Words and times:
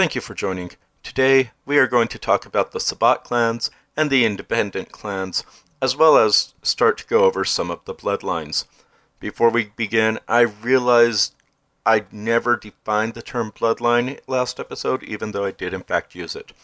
Thank 0.00 0.14
you 0.14 0.22
for 0.22 0.32
joining. 0.32 0.70
Today, 1.02 1.50
we 1.66 1.76
are 1.76 1.86
going 1.86 2.08
to 2.08 2.18
talk 2.18 2.46
about 2.46 2.72
the 2.72 2.80
Sabbat 2.80 3.22
clans 3.22 3.70
and 3.98 4.08
the 4.08 4.24
independent 4.24 4.92
clans, 4.92 5.44
as 5.82 5.94
well 5.94 6.16
as 6.16 6.54
start 6.62 6.96
to 6.96 7.06
go 7.06 7.24
over 7.24 7.44
some 7.44 7.70
of 7.70 7.84
the 7.84 7.94
bloodlines. 7.94 8.64
Before 9.18 9.50
we 9.50 9.72
begin, 9.76 10.18
I 10.26 10.40
realized 10.40 11.34
I 11.84 12.06
never 12.10 12.56
defined 12.56 13.12
the 13.12 13.20
term 13.20 13.52
bloodline 13.52 14.18
last 14.26 14.58
episode, 14.58 15.02
even 15.02 15.32
though 15.32 15.44
I 15.44 15.50
did 15.50 15.74
in 15.74 15.82
fact 15.82 16.14
use 16.14 16.34
it. 16.34 16.54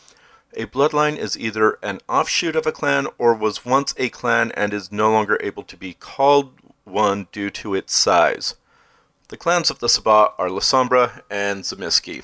A 0.55 0.65
bloodline 0.65 1.19
is 1.19 1.39
either 1.39 1.79
an 1.83 2.01
offshoot 2.09 2.57
of 2.57 2.67
a 2.67 2.73
clan 2.73 3.07
or 3.19 3.35
was 3.35 3.67
once 3.67 3.93
a 3.99 4.09
clan 4.09 4.51
and 4.53 4.73
is 4.73 4.91
no 4.91 5.13
longer 5.13 5.39
able 5.43 5.65
to 5.65 5.77
be 5.77 5.93
called 5.93 6.53
one 6.85 7.29
due 7.33 7.51
to 7.51 7.75
its 7.75 7.95
size. 7.95 8.55
The 9.29 9.37
clans 9.37 9.69
of 9.69 9.81
the 9.81 9.91
Sabbat 9.91 10.31
are 10.39 10.49
Lasombra 10.49 11.21
and 11.29 11.65
Tzimisce. 11.65 12.23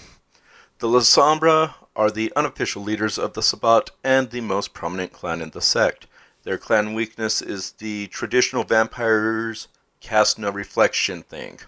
The 0.83 0.89
Lasombra 0.89 1.75
are 1.95 2.11
the 2.11 2.33
unofficial 2.35 2.83
leaders 2.83 3.17
of 3.17 3.35
the 3.35 3.41
Sabbat 3.41 3.91
and 4.03 4.31
the 4.31 4.41
most 4.41 4.75
prominent 4.75 5.13
clan 5.13 5.41
in 5.41 5.51
the 5.51 5.61
sect. 5.61 6.09
Their 6.43 6.59
clan 6.59 6.93
weakness 6.93 7.41
is 7.41 7.71
the 7.79 8.09
traditional 8.09 8.65
vampires 8.65 9.69
cast 10.01 10.41
no 10.41 10.51
reflection 10.51 11.23
thing. 11.23 11.61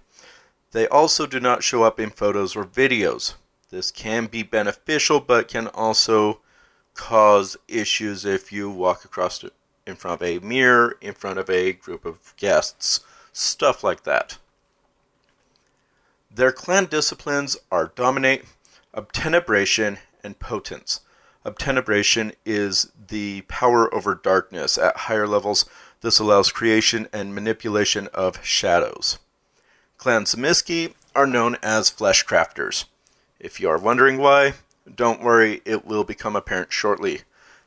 They 0.72 0.88
also 0.88 1.28
do 1.28 1.38
not 1.38 1.62
show 1.62 1.84
up 1.84 2.00
in 2.00 2.10
photos 2.10 2.56
or 2.56 2.64
videos. 2.64 3.34
This 3.70 3.92
can 3.92 4.26
be 4.26 4.42
beneficial, 4.42 5.20
but 5.20 5.46
can 5.46 5.68
also 5.68 6.40
cause 6.94 7.56
issues 7.68 8.24
if 8.24 8.50
you 8.50 8.68
walk 8.68 9.04
across 9.04 9.44
in 9.86 9.94
front 9.94 10.20
of 10.20 10.26
a 10.26 10.44
mirror, 10.44 10.96
in 11.00 11.14
front 11.14 11.38
of 11.38 11.48
a 11.48 11.72
group 11.72 12.04
of 12.04 12.34
guests, 12.36 12.98
stuff 13.32 13.84
like 13.84 14.02
that. 14.02 14.38
Their 16.34 16.50
clan 16.50 16.86
disciplines 16.86 17.56
are 17.70 17.92
Dominate, 17.94 18.46
Obtenebration, 18.94 19.98
and 20.22 20.38
Potence. 20.38 21.00
Obtenebration 21.44 22.32
is 22.46 22.90
the 23.08 23.42
power 23.42 23.92
over 23.94 24.14
darkness. 24.14 24.78
At 24.78 24.96
higher 24.96 25.26
levels, 25.26 25.66
this 26.00 26.18
allows 26.18 26.52
creation 26.52 27.08
and 27.12 27.34
manipulation 27.34 28.08
of 28.14 28.44
shadows. 28.44 29.18
Clan 29.98 30.24
Tzimisce 30.24 30.94
are 31.14 31.26
known 31.26 31.56
as 31.62 31.90
Flesh 31.90 32.24
Crafters. 32.24 32.86
If 33.38 33.60
you 33.60 33.68
are 33.68 33.78
wondering 33.78 34.18
why, 34.18 34.54
don't 34.92 35.22
worry, 35.22 35.60
it 35.64 35.84
will 35.84 36.04
become 36.04 36.36
apparent 36.36 36.72
shortly. 36.72 37.22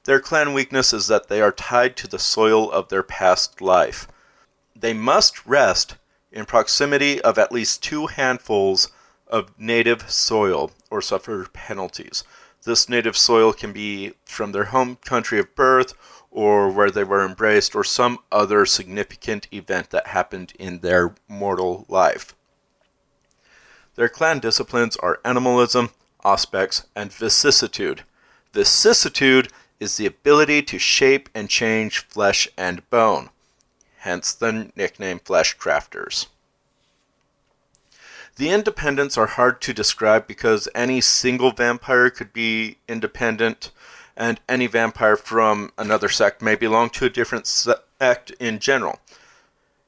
Their 0.05 0.19
clan 0.19 0.53
weakness 0.53 0.93
is 0.93 1.07
that 1.07 1.27
they 1.27 1.41
are 1.41 1.51
tied 1.51 1.97
to 1.97 2.07
the 2.07 2.19
soil 2.19 2.71
of 2.71 2.89
their 2.89 3.03
past 3.03 3.59
life. 3.59 4.07
They 4.75 4.93
must 4.93 5.45
rest 5.45 5.95
in 6.31 6.45
proximity 6.45 7.21
of 7.21 7.37
at 7.37 7.51
least 7.51 7.83
two 7.83 8.07
handfuls 8.07 8.89
of 9.27 9.51
native 9.59 10.09
soil 10.09 10.71
or 10.89 11.01
suffer 11.01 11.47
penalties. 11.51 12.23
This 12.63 12.89
native 12.89 13.15
soil 13.15 13.53
can 13.53 13.71
be 13.71 14.13
from 14.25 14.51
their 14.51 14.65
home 14.65 14.97
country 14.97 15.39
of 15.39 15.55
birth 15.55 15.93
or 16.31 16.69
where 16.69 16.91
they 16.91 17.03
were 17.03 17.25
embraced 17.25 17.75
or 17.75 17.83
some 17.83 18.19
other 18.31 18.65
significant 18.65 19.47
event 19.51 19.89
that 19.91 20.07
happened 20.07 20.53
in 20.59 20.79
their 20.79 21.15
mortal 21.27 21.85
life. 21.87 22.35
Their 23.95 24.09
clan 24.09 24.39
disciplines 24.39 24.95
are 24.97 25.19
animalism, 25.25 25.89
Auspex, 26.23 26.85
and 26.95 27.11
vicissitude. 27.11 28.03
Vicissitude 28.53 29.49
is 29.79 29.97
the 29.97 30.05
ability 30.05 30.61
to 30.63 30.79
shape 30.79 31.29
and 31.33 31.49
change 31.49 31.99
flesh 31.99 32.47
and 32.57 32.87
bone, 32.89 33.29
hence 33.99 34.33
the 34.33 34.71
nickname 34.75 35.19
Flesh 35.19 35.57
Crafters. 35.57 36.27
The 38.37 38.49
independents 38.49 39.17
are 39.17 39.25
hard 39.25 39.61
to 39.61 39.73
describe 39.73 40.27
because 40.27 40.69
any 40.75 41.01
single 41.01 41.51
vampire 41.51 42.11
could 42.11 42.33
be 42.33 42.77
independent, 42.87 43.71
and 44.15 44.39
any 44.47 44.67
vampire 44.67 45.15
from 45.15 45.71
another 45.75 46.07
sect 46.07 46.41
may 46.41 46.55
belong 46.55 46.91
to 46.91 47.05
a 47.05 47.09
different 47.09 47.47
sect 47.47 48.31
in 48.39 48.59
general. 48.59 48.99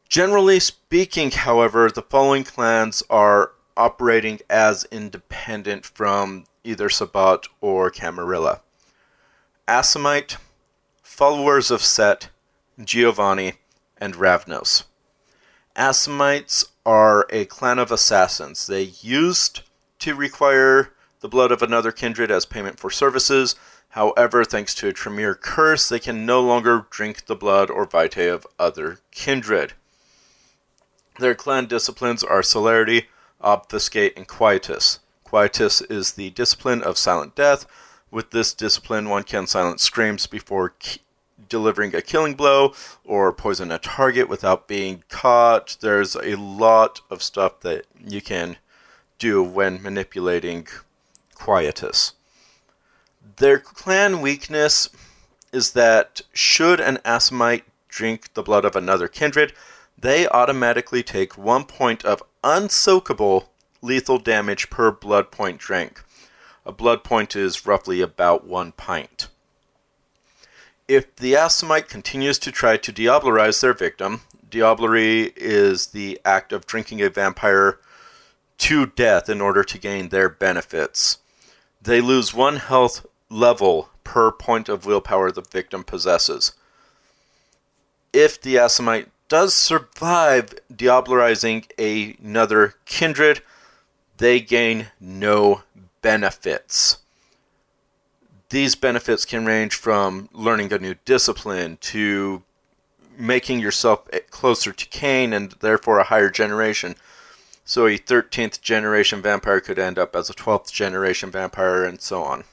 Generally 0.08 0.62
speaking, 0.62 1.30
however, 1.30 1.92
the 1.92 2.02
following 2.02 2.44
clans 2.44 3.04
are 3.08 3.52
operating 3.78 4.40
as 4.50 4.84
independent 4.92 5.86
from 5.86 6.46
either 6.64 6.90
Sabbat 6.90 7.46
or 7.62 7.92
Camarilla. 7.92 8.62
Assamite, 9.68 10.38
followers 11.04 11.70
of 11.70 11.84
Set, 11.84 12.30
Giovanni, 12.84 13.54
and 13.98 14.16
Ravnos. 14.16 14.86
Assamites 15.76 16.66
are 16.86 17.26
a 17.30 17.46
clan 17.46 17.80
of 17.80 17.92
assassins. 17.92 18.68
They 18.68 18.94
used 19.02 19.62
to 20.00 20.16
require 20.16 20.94
the 21.22 21.28
blood 21.28 21.52
of 21.52 21.62
another 21.62 21.92
kindred 21.92 22.32
as 22.32 22.46
payment 22.46 22.80
for 22.80 22.90
services. 22.90 23.56
However, 23.90 24.44
thanks 24.44 24.74
to 24.76 24.88
a 24.88 24.94
Tremere 24.94 25.36
curse, 25.36 25.90
they 25.90 26.00
can 26.00 26.26
no 26.26 26.42
longer 26.42 26.86
drink 26.90 27.26
the 27.26 27.36
blood 27.36 27.70
or 27.70 27.86
vitae 27.86 28.32
of 28.32 28.48
other 28.58 29.00
kindred. 29.12 29.74
Their 31.20 31.36
clan 31.36 31.66
disciplines 31.66 32.24
are 32.24 32.44
celerity, 32.44 33.08
obfuscate, 33.42 34.16
and 34.16 34.28
quietus. 34.28 35.00
Quietus 35.24 35.82
is 35.82 36.14
the 36.14 36.30
discipline 36.30 36.82
of 36.82 36.98
silent 36.98 37.36
death. 37.36 37.66
With 38.10 38.32
this 38.32 38.54
discipline, 38.54 39.10
one 39.10 39.24
can 39.24 39.46
silence 39.46 39.84
screams 39.84 40.28
before 40.28 40.74
delivering 41.50 41.96
a 41.96 42.02
killing 42.02 42.36
blow 42.36 42.74
or 43.04 43.34
poison 43.34 43.72
a 43.72 43.80
target 43.80 44.30
without 44.30 44.68
being 44.68 45.04
caught. 45.10 45.78
There's 45.82 46.16
a 46.16 46.36
lot 46.36 47.02
of 47.10 47.24
stuff 47.24 47.60
that 47.62 47.86
you 48.00 48.22
can 48.22 48.58
do 49.18 49.44
when 49.44 49.82
manipulating 49.82 50.68
Quietus. 51.36 52.14
Their 53.38 53.60
clan 53.60 54.22
weakness 54.22 54.90
is 55.52 55.72
that 55.72 56.22
should 56.34 56.80
an 56.80 56.98
Assamite 57.06 57.64
drink 57.88 58.34
the 58.34 58.44
blood 58.44 58.66
of 58.66 58.76
another 58.76 59.08
kindred, 59.08 59.54
they 59.98 60.28
automatically 60.30 61.04
take 61.04 61.38
one 61.38 61.66
point 61.66 62.06
of 62.06 62.24
unsoakable 62.44 63.50
lethal 63.82 64.20
damage 64.20 64.70
per 64.70 64.92
blood 64.92 65.32
point 65.32 65.58
drank. 65.60 66.04
A 66.66 66.72
blood 66.72 67.04
point 67.04 67.36
is 67.36 67.66
roughly 67.66 68.02
about 68.02 68.46
one 68.46 68.72
pint. 68.74 69.28
If 70.90 71.16
the 71.18 71.34
Assamite 71.34 71.88
continues 71.88 72.40
to 72.40 72.52
try 72.52 72.76
to 72.76 72.92
diablerize 72.92 73.62
their 73.62 73.76
victim, 73.76 74.22
diablerie 74.50 75.32
is 75.38 75.88
the 75.88 76.20
act 76.26 76.52
of 76.52 76.66
drinking 76.66 77.00
a 77.04 77.12
vampire 77.12 77.78
to 78.58 78.88
death 78.88 79.30
in 79.30 79.40
order 79.40 79.64
to 79.64 79.78
gain 79.78 80.10
their 80.10 80.30
benefits. 80.30 81.20
They 81.80 82.02
lose 82.02 82.34
one 82.34 82.56
health 82.56 83.06
level 83.30 83.90
per 84.04 84.32
point 84.32 84.68
of 84.68 84.88
willpower 84.88 85.32
the 85.32 85.44
victim 85.44 85.84
possesses. 85.84 86.54
If 88.12 88.42
the 88.42 88.56
Assamite 88.56 89.10
does 89.28 89.54
survive 89.54 90.56
diablerizing 90.74 91.70
another 92.20 92.74
kindred, 92.86 93.44
they 94.18 94.40
gain 94.40 94.88
no 95.00 95.62
benefits. 96.02 96.98
These 98.50 98.76
benefits 98.76 99.26
can 99.26 99.46
range 99.46 99.76
from 99.76 100.30
learning 100.34 100.74
a 100.74 100.80
new 100.80 100.96
discipline 101.06 101.78
to 101.82 102.44
making 103.16 103.60
yourself 103.60 104.08
closer 104.32 104.72
to 104.72 104.86
Cain 104.88 105.34
and 105.34 105.52
therefore 105.60 106.00
a 106.00 106.06
higher 106.06 106.30
generation. 106.30 106.96
So 107.64 107.86
a 107.86 108.00
13th 108.00 108.62
generation 108.62 109.22
vampire 109.22 109.60
could 109.60 109.78
end 109.78 110.00
up 110.00 110.16
as 110.16 110.30
a 110.30 110.34
12th 110.34 110.72
generation 110.72 111.30
vampire 111.30 111.84
and 111.84 112.02
so 112.02 112.24
on. 112.24 112.46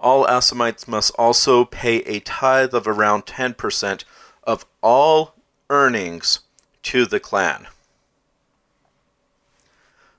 All 0.00 0.24
Assamites 0.24 0.88
must 0.88 1.14
also 1.16 1.64
pay 1.66 1.96
a 1.98 2.20
tithe 2.20 2.74
of 2.74 2.88
around 2.88 3.26
10% 3.26 4.04
of 4.44 4.64
all 4.80 5.34
earnings 5.68 6.40
to 6.84 7.04
the 7.04 7.20
clan. 7.20 7.66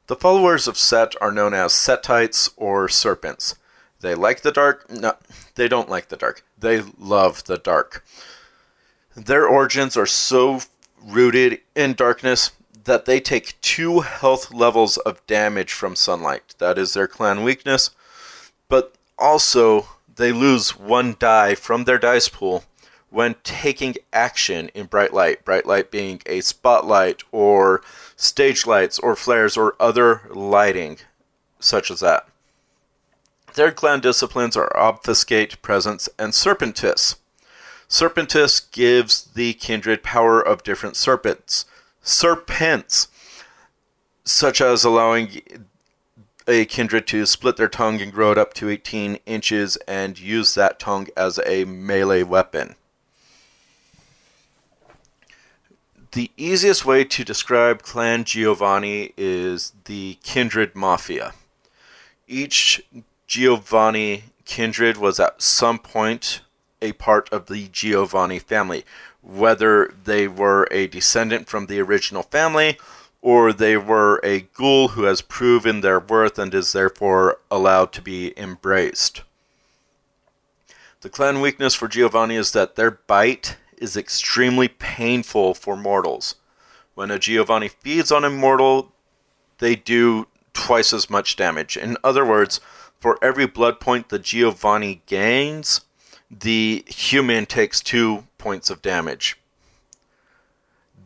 The 0.07 0.15
followers 0.15 0.67
of 0.67 0.77
Set 0.77 1.15
are 1.19 1.31
known 1.31 1.53
as 1.53 1.73
Setites 1.73 2.51
or 2.55 2.87
Serpents. 2.87 3.55
They 4.03 4.15
like 4.15 4.41
the 4.41 4.51
dark. 4.51 4.91
No, 4.91 5.15
they 5.55 5.69
don't 5.69 5.89
like 5.89 6.09
the 6.09 6.17
dark. 6.17 6.43
They 6.59 6.81
love 6.99 7.45
the 7.45 7.57
dark. 7.57 8.05
Their 9.15 9.47
origins 9.47 9.95
are 9.95 10.05
so 10.05 10.59
rooted 11.01 11.61
in 11.73 11.93
darkness 11.93 12.51
that 12.83 13.05
they 13.05 13.21
take 13.21 13.59
two 13.61 14.01
health 14.01 14.53
levels 14.53 14.97
of 14.97 15.25
damage 15.25 15.71
from 15.71 15.95
sunlight. 15.95 16.53
That 16.57 16.77
is 16.77 16.93
their 16.93 17.07
clan 17.07 17.43
weakness. 17.43 17.91
But 18.67 18.93
also, 19.17 19.87
they 20.13 20.33
lose 20.33 20.77
one 20.77 21.15
die 21.17 21.55
from 21.55 21.85
their 21.85 21.97
dice 21.97 22.27
pool 22.27 22.65
when 23.09 23.35
taking 23.43 23.95
action 24.11 24.69
in 24.73 24.87
bright 24.87 25.13
light. 25.13 25.45
Bright 25.45 25.65
light 25.65 25.91
being 25.91 26.21
a 26.25 26.41
spotlight 26.41 27.23
or 27.31 27.81
stage 28.17 28.67
lights 28.67 28.99
or 28.99 29.15
flares 29.15 29.55
or 29.55 29.77
other 29.79 30.23
lighting 30.29 30.97
such 31.61 31.89
as 31.89 32.01
that. 32.01 32.27
Their 33.55 33.71
clan 33.71 33.99
disciplines 33.99 34.57
are 34.57 34.75
Obfuscate, 34.75 35.61
Presence, 35.61 36.09
and 36.17 36.33
Serpentis. 36.33 37.17
Serpentis 37.87 38.71
gives 38.71 39.25
the 39.25 39.53
kindred 39.53 40.01
power 40.01 40.41
of 40.41 40.63
different 40.63 40.95
serpents. 40.95 41.65
Serpents, 42.01 43.07
such 44.23 44.59
as 44.59 44.83
allowing 44.83 45.41
a 46.47 46.65
kindred 46.65 47.05
to 47.07 47.25
split 47.25 47.57
their 47.57 47.67
tongue 47.67 48.01
and 48.01 48.11
grow 48.11 48.31
it 48.31 48.37
up 48.37 48.53
to 48.55 48.69
18 48.69 49.19
inches 49.25 49.77
and 49.87 50.19
use 50.19 50.55
that 50.55 50.79
tongue 50.79 51.07
as 51.15 51.39
a 51.45 51.65
melee 51.65 52.23
weapon. 52.23 52.75
The 56.11 56.31
easiest 56.37 56.85
way 56.85 57.03
to 57.05 57.23
describe 57.23 57.81
Clan 57.81 58.23
Giovanni 58.23 59.13
is 59.17 59.73
the 59.85 60.17
Kindred 60.23 60.75
Mafia. 60.75 61.33
Each 62.27 62.83
Giovanni 63.33 64.25
kindred 64.45 64.97
was 64.97 65.19
at 65.19 65.41
some 65.41 65.79
point 65.79 66.41
a 66.83 66.91
part 66.91 67.33
of 67.33 67.47
the 67.47 67.67
Giovanni 67.69 68.37
family, 68.37 68.85
whether 69.23 69.91
they 70.03 70.27
were 70.27 70.67
a 70.69 70.85
descendant 70.85 71.49
from 71.49 71.65
the 71.65 71.79
original 71.79 72.21
family 72.21 72.77
or 73.23 73.51
they 73.51 73.75
were 73.75 74.21
a 74.23 74.41
ghoul 74.41 74.89
who 74.89 75.05
has 75.05 75.23
proven 75.23 75.81
their 75.81 75.99
worth 75.99 76.37
and 76.37 76.53
is 76.53 76.73
therefore 76.73 77.39
allowed 77.49 77.91
to 77.93 78.03
be 78.03 78.37
embraced. 78.37 79.23
The 81.01 81.09
clan 81.09 81.41
weakness 81.41 81.73
for 81.73 81.87
Giovanni 81.87 82.35
is 82.35 82.51
that 82.51 82.75
their 82.75 82.91
bite 82.91 83.57
is 83.79 83.97
extremely 83.97 84.67
painful 84.67 85.55
for 85.55 85.75
mortals. 85.75 86.35
When 86.93 87.09
a 87.09 87.17
Giovanni 87.17 87.69
feeds 87.69 88.11
on 88.11 88.25
a 88.25 88.29
mortal, 88.29 88.91
they 89.57 89.75
do 89.75 90.27
twice 90.53 90.93
as 90.93 91.09
much 91.09 91.35
damage. 91.35 91.75
In 91.75 91.97
other 92.03 92.23
words, 92.23 92.61
for 93.03 93.19
every 93.21 93.45
blood 93.45 93.81
point 93.81 94.07
the 94.07 94.17
Giovanni 94.17 95.01
gains, 95.07 95.81
the 96.31 96.85
human 96.87 97.45
takes 97.45 97.81
two 97.81 98.23
points 98.37 98.69
of 98.69 98.81
damage. 98.81 99.37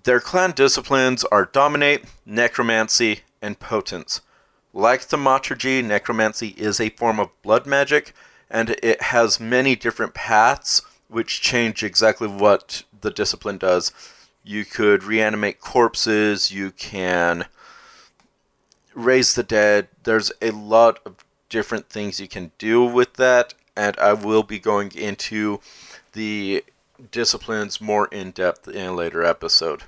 Their 0.04 0.20
clan 0.20 0.52
disciplines 0.52 1.24
are 1.24 1.50
Dominate, 1.52 2.04
Necromancy, 2.24 3.22
and 3.42 3.60
Potence. 3.60 4.22
Like 4.76 5.02
Thaumaturgy, 5.02 5.82
Necromancy 5.82 6.50
is 6.50 6.80
a 6.80 6.92
form 6.92 7.20
of 7.20 7.32
blood 7.42 7.66
magic, 7.66 8.14
and 8.48 8.76
it 8.84 9.02
has 9.02 9.40
many 9.40 9.76
different 9.76 10.14
paths 10.14 10.84
which 11.08 11.42
change 11.42 11.82
exactly 11.82 12.28
what 12.28 12.84
the 13.02 13.10
discipline 13.10 13.58
does. 13.58 13.92
You 14.44 14.66
could 14.66 15.04
reanimate 15.04 15.60
corpses, 15.60 16.52
you 16.52 16.70
can 16.70 17.48
raise 18.94 19.34
the 19.34 19.42
dead. 19.42 19.88
There's 20.04 20.32
a 20.44 20.52
lot 20.52 21.00
of 21.04 21.16
different 21.50 21.90
things 21.90 22.20
you 22.20 22.28
can 22.28 22.52
do 22.58 22.84
with 22.84 23.14
that, 23.14 23.54
and 23.76 23.98
I 23.98 24.14
will 24.14 24.44
be 24.44 24.60
going 24.60 24.92
into 24.94 25.60
the 26.14 26.64
disciplines 27.12 27.80
more 27.80 28.08
in 28.08 28.32
depth 28.32 28.68
in 28.68 28.88
a 28.88 28.94
later 28.94 29.24
episode. 29.24 29.84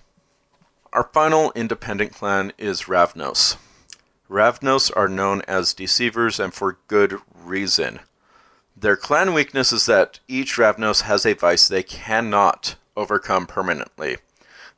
Our 0.94 1.10
final 1.14 1.52
independent 1.56 2.14
clan 2.14 2.54
is 2.58 2.84
Ravnos. 2.84 3.58
Ravnos 4.30 4.92
are 4.96 5.08
known 5.08 5.42
as 5.48 5.74
deceivers 5.74 6.40
and 6.40 6.54
for 6.54 6.78
good 6.88 7.20
reason. 7.34 8.00
Their 8.78 8.96
clan 8.96 9.34
weakness 9.34 9.72
is 9.74 9.88
that 9.88 10.20
each 10.28 10.56
Ravnos 10.56 11.02
has 11.02 11.26
a 11.26 11.34
vice 11.34 11.68
they 11.68 11.84
cannot 11.84 12.76
overcome 12.96 13.46
permanently. 13.46 14.18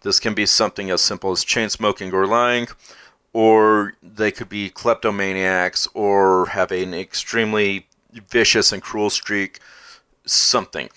This 0.01 0.19
can 0.19 0.33
be 0.33 0.45
something 0.45 0.89
as 0.89 1.01
simple 1.01 1.31
as 1.31 1.43
chain 1.43 1.69
smoking 1.69 2.13
or 2.13 2.25
lying, 2.25 2.67
or 3.33 3.93
they 4.03 4.31
could 4.31 4.49
be 4.49 4.69
kleptomaniacs 4.69 5.87
or 5.93 6.47
have 6.47 6.71
an 6.71 6.93
extremely 6.93 7.87
vicious 8.29 8.71
and 8.71 8.81
cruel 8.81 9.09
streak, 9.09 9.59
something. 10.25 10.89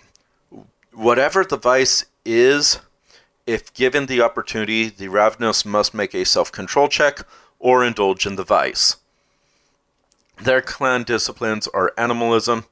Whatever 0.92 1.44
the 1.44 1.56
vice 1.56 2.04
is, 2.24 2.80
if 3.46 3.72
given 3.74 4.06
the 4.06 4.20
opportunity, 4.20 4.88
the 4.88 5.08
Ravnos 5.08 5.64
must 5.64 5.94
make 5.94 6.14
a 6.14 6.24
self 6.24 6.50
control 6.50 6.88
check 6.88 7.20
or 7.58 7.84
indulge 7.84 8.26
in 8.26 8.36
the 8.36 8.44
vice. 8.44 8.96
Their 10.42 10.60
clan 10.60 11.04
disciplines 11.04 11.68
are 11.68 11.92
animalism, 11.96 12.64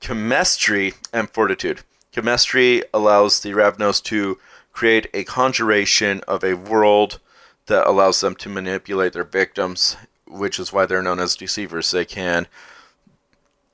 Chimerstry, 0.00 0.94
and 1.12 1.30
fortitude. 1.30 1.82
Chimerstry 2.12 2.82
allows 2.92 3.40
the 3.40 3.50
Ravnos 3.50 4.02
to 4.04 4.38
create 4.72 5.08
a 5.14 5.24
conjuration 5.24 6.22
of 6.26 6.42
a 6.42 6.54
world 6.54 7.20
that 7.66 7.86
allows 7.86 8.20
them 8.20 8.34
to 8.36 8.48
manipulate 8.48 9.12
their 9.12 9.24
victims, 9.24 9.96
which 10.26 10.58
is 10.58 10.72
why 10.72 10.86
they're 10.86 11.02
known 11.02 11.20
as 11.20 11.36
deceivers. 11.36 11.90
They 11.90 12.04
can 12.04 12.46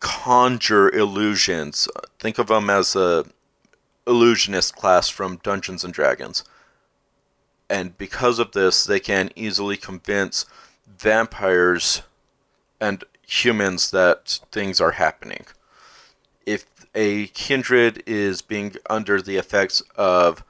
conjure 0.00 0.90
illusions. 0.90 1.88
Think 2.18 2.38
of 2.38 2.48
them 2.48 2.68
as 2.68 2.96
a 2.96 3.24
illusionist 4.06 4.74
class 4.74 5.08
from 5.08 5.40
Dungeons 5.42 5.84
and 5.84 5.94
Dragons. 5.94 6.44
And 7.70 7.96
because 7.96 8.38
of 8.38 8.52
this, 8.52 8.84
they 8.84 9.00
can 9.00 9.30
easily 9.36 9.76
convince 9.76 10.44
vampires 10.98 12.02
and 12.80 13.04
humans 13.26 13.90
that 13.92 14.40
things 14.50 14.80
are 14.80 14.92
happening. 14.92 15.46
If 16.44 16.66
a 16.94 17.28
kindred 17.28 18.02
is 18.06 18.42
being 18.42 18.74
under 18.90 19.22
the 19.22 19.36
effects 19.36 19.82
of 19.96 20.44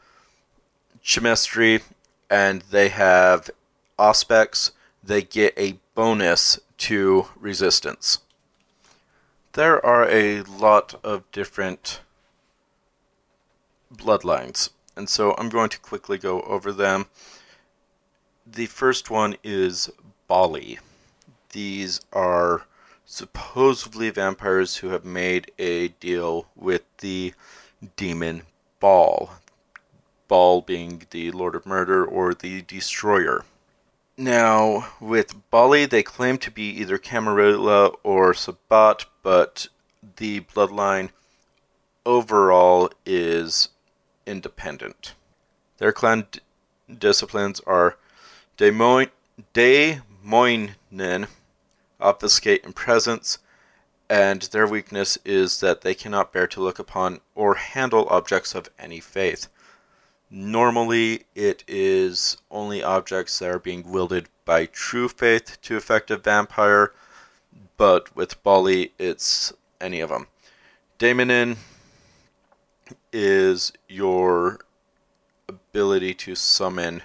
Chimerstry 1.04 1.82
and 2.32 2.62
they 2.70 2.88
have 2.88 3.50
Auspex, 3.98 4.70
they 5.04 5.20
get 5.20 5.52
a 5.58 5.78
bonus 5.94 6.58
to 6.78 7.26
resistance. 7.38 8.20
There 9.52 9.84
are 9.84 10.08
a 10.08 10.40
lot 10.40 10.98
of 11.04 11.30
different 11.30 12.00
bloodlines, 13.94 14.70
and 14.96 15.10
so 15.10 15.34
I'm 15.36 15.50
going 15.50 15.68
to 15.68 15.78
quickly 15.80 16.16
go 16.16 16.40
over 16.44 16.72
them. 16.72 17.04
The 18.46 18.64
first 18.64 19.10
one 19.10 19.36
is 19.44 19.90
Baali. 20.28 20.78
These 21.50 22.00
are 22.14 22.62
supposedly 23.04 24.08
vampires 24.08 24.76
who 24.76 24.88
have 24.88 25.04
made 25.04 25.52
a 25.58 25.88
deal 25.88 26.46
with 26.56 26.84
the 26.98 27.34
demon 27.96 28.44
Baal. 28.80 29.41
Baal 30.32 30.62
being 30.62 31.02
the 31.10 31.30
Lord 31.30 31.54
of 31.54 31.66
Murder 31.66 32.02
or 32.06 32.32
the 32.32 32.62
Destroyer. 32.62 33.44
Now, 34.16 34.88
with 34.98 35.50
Baali, 35.50 35.84
they 35.84 36.02
claim 36.02 36.38
to 36.38 36.50
be 36.50 36.70
either 36.70 36.96
Camarilla 36.96 37.90
or 38.02 38.32
Sabbat, 38.32 39.04
but 39.22 39.68
the 40.16 40.40
bloodline 40.40 41.10
overall 42.06 42.90
is 43.04 43.68
independent. 44.26 45.12
Their 45.76 45.92
clan 45.92 46.28
d- 46.30 46.40
disciplines 46.98 47.60
are 47.66 47.98
Daimoinon, 48.56 50.00
obfuscate 52.00 52.64
and 52.64 52.74
presence, 52.74 53.36
and 54.08 54.40
their 54.40 54.66
weakness 54.66 55.18
is 55.26 55.60
that 55.60 55.82
they 55.82 55.92
cannot 55.92 56.32
bear 56.32 56.46
to 56.46 56.62
look 56.62 56.78
upon 56.78 57.20
or 57.34 57.56
handle 57.56 58.08
objects 58.08 58.54
of 58.54 58.70
any 58.78 58.98
faith. 58.98 59.48
Normally, 60.34 61.24
it 61.34 61.62
is 61.68 62.38
only 62.50 62.82
objects 62.82 63.38
that 63.38 63.50
are 63.50 63.58
being 63.58 63.92
wielded 63.92 64.30
by 64.46 64.64
true 64.64 65.10
faith 65.10 65.60
to 65.60 65.76
affect 65.76 66.10
a 66.10 66.16
vampire, 66.16 66.94
but 67.76 68.16
with 68.16 68.42
Baali, 68.42 68.92
it's 68.98 69.52
any 69.78 70.00
of 70.00 70.08
them. 70.08 70.28
Daimoinon 70.98 71.58
is 73.12 73.74
your 73.90 74.60
ability 75.50 76.14
to 76.14 76.34
summon 76.34 77.02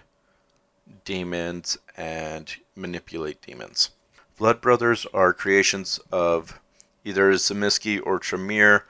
demons 1.04 1.78
and 1.98 2.56
manipulate 2.78 3.42
demons. 3.42 3.90
Blood 4.38 4.62
Brothers 4.62 5.06
are 5.14 5.34
creations 5.34 6.00
of 6.14 6.62
either 7.04 7.34
Tzimisce 7.34 8.00
or 8.06 8.20
Tremere 8.20 8.86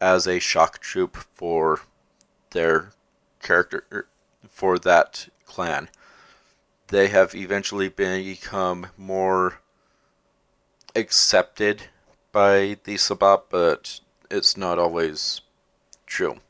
as 0.00 0.26
a 0.26 0.38
shock 0.38 0.78
troop 0.78 1.18
for 1.34 1.80
their 2.52 2.93
character 3.44 3.84
er, 3.92 4.08
for 4.48 4.78
that 4.80 5.28
clan. 5.44 5.88
They 6.88 7.08
have 7.08 7.34
eventually 7.34 7.88
been 7.88 8.24
become 8.24 8.88
more 8.96 9.60
accepted 10.96 11.84
by 12.32 12.78
the 12.84 12.96
Sabbat, 12.96 13.44
but 13.48 14.00
it's 14.30 14.56
not 14.56 14.78
always 14.78 15.42
true. 16.06 16.40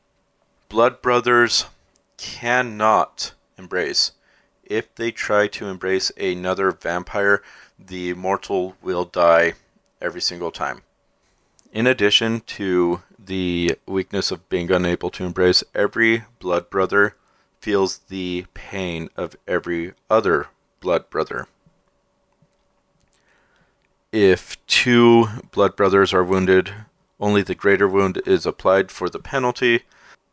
Blood 0.69 1.01
brothers 1.01 1.65
cannot 2.17 3.33
embrace. 3.57 4.11
If 4.63 4.93
they 4.95 5.11
try 5.11 5.47
to 5.47 5.67
embrace 5.67 6.11
another 6.17 6.71
vampire, 6.71 7.43
the 7.77 8.13
mortal 8.13 8.75
will 8.81 9.05
die 9.05 9.53
every 10.01 10.21
single 10.21 10.51
time. 10.51 10.81
In 11.71 11.85
addition 11.85 12.41
to 12.41 13.03
the 13.25 13.77
weakness 13.85 14.31
of 14.31 14.47
being 14.49 14.71
unable 14.71 15.09
to 15.11 15.25
embrace, 15.25 15.63
every 15.73 16.23
blood 16.39 16.69
brother 16.69 17.15
feels 17.59 17.97
the 17.97 18.45
pain 18.53 19.09
of 19.15 19.35
every 19.47 19.93
other 20.09 20.47
blood 20.79 21.09
brother. 21.09 21.47
If 24.11 24.63
two 24.67 25.27
blood 25.51 25.75
brothers 25.75 26.13
are 26.13 26.23
wounded, 26.23 26.73
only 27.19 27.41
the 27.41 27.55
greater 27.55 27.87
wound 27.87 28.21
is 28.25 28.45
applied 28.45 28.91
for 28.91 29.09
the 29.09 29.19
penalty. 29.19 29.81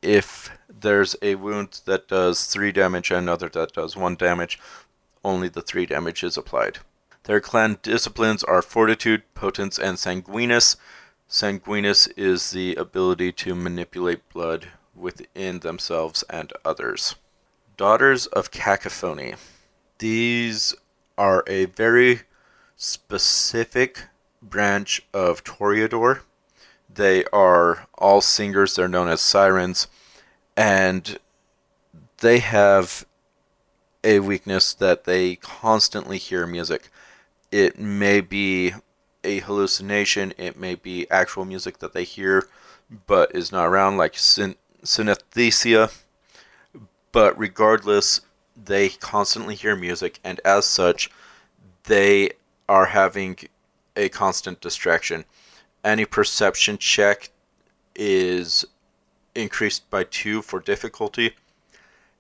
If 0.03 0.51
there's 0.69 1.17
a 1.23 1.37
wound 1.37 1.81
that 1.87 2.09
does 2.09 2.45
3 2.47 2.73
damage 2.73 3.11
and 3.11 3.21
another 3.21 3.49
that 3.51 3.73
does 3.73 3.97
1 3.97 4.17
damage, 4.17 4.59
only 5.25 5.49
the 5.49 5.63
3 5.63 5.87
damage 5.87 6.23
is 6.23 6.37
applied. 6.37 6.79
Their 7.25 7.41
clan 7.41 7.79
disciplines 7.83 8.43
are 8.45 8.63
Fortitude, 8.63 9.23
Potence, 9.35 9.79
and 9.79 9.97
Sanguinus. 9.97 10.77
Sanguinus 11.33 12.13
is 12.15 12.51
the 12.51 12.75
ability 12.75 13.33
to 13.33 13.55
manipulate 13.55 14.29
blood 14.29 14.69
within 14.95 15.61
themselves 15.61 16.23
and 16.29 16.53
others. 16.63 17.15
Daughters 17.79 18.27
of 18.27 18.51
Cacophony. 18.51 19.37
These 19.97 20.75
are 21.17 21.43
a 21.47 21.65
very 21.65 22.25
specific 22.77 24.09
branch 24.43 25.07
of 25.15 25.43
Toreador. 25.43 26.21
They 26.95 27.25
are 27.33 27.87
all 27.97 28.21
singers, 28.21 28.77
they're 28.77 28.87
known 28.87 29.09
as 29.09 29.23
sirens, 29.23 29.87
and 30.55 31.19
they 32.19 32.41
have 32.41 33.07
a 34.05 34.21
weakness 34.21 34.75
that 34.75 35.05
they 35.05 35.37
constantly 35.37 36.19
hear 36.19 36.47
music. 36.47 36.91
It 37.51 37.79
may 37.79 38.21
be 38.21 38.75
a 39.25 39.41
hallucination, 39.41 40.33
it 40.39 40.59
may 40.59 40.75
be 40.75 41.11
actual 41.11 41.45
music 41.45 41.79
that 41.79 41.93
they 41.93 42.05
hear 42.05 42.49
but 43.07 43.35
is 43.35 43.53
not 43.53 43.67
around, 43.67 43.97
like 43.97 44.17
syn- 44.17 44.57
synesthesia. 44.85 45.93
But 47.11 47.39
regardless, 47.39 48.21
they 48.57 48.89
constantly 48.91 49.55
hear 49.55 49.77
music, 49.77 50.19
and 50.25 50.41
as 50.45 50.67
such, 50.67 51.11
they 51.85 52.31
are 52.69 52.87
having 52.87 53.39
a 53.97 54.09
constant 54.09 54.61
distraction. 54.61 55.25
Any 55.85 56.05
perception 56.05 56.79
check 56.79 57.31
is 57.95 58.65
increased 59.35 59.89
by 59.91 60.05
two 60.05 60.43
for 60.43 60.61
difficulty, 60.61 61.35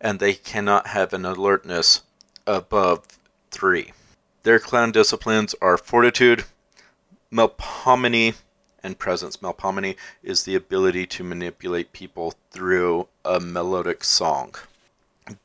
and 0.00 0.18
they 0.18 0.34
cannot 0.34 0.88
have 0.88 1.12
an 1.12 1.24
alertness 1.24 2.02
above 2.46 3.06
three. 3.50 3.92
Their 4.42 4.58
clan 4.58 4.90
disciplines 4.90 5.54
are 5.62 5.78
fortitude, 5.78 6.44
Melpominee, 7.32 8.34
and 8.82 8.98
presence. 8.98 9.38
Melpominee 9.38 9.96
is 10.22 10.44
the 10.44 10.54
ability 10.54 11.06
to 11.06 11.24
manipulate 11.24 11.92
people 11.92 12.34
through 12.50 13.08
a 13.24 13.40
melodic 13.40 14.04
song. 14.04 14.54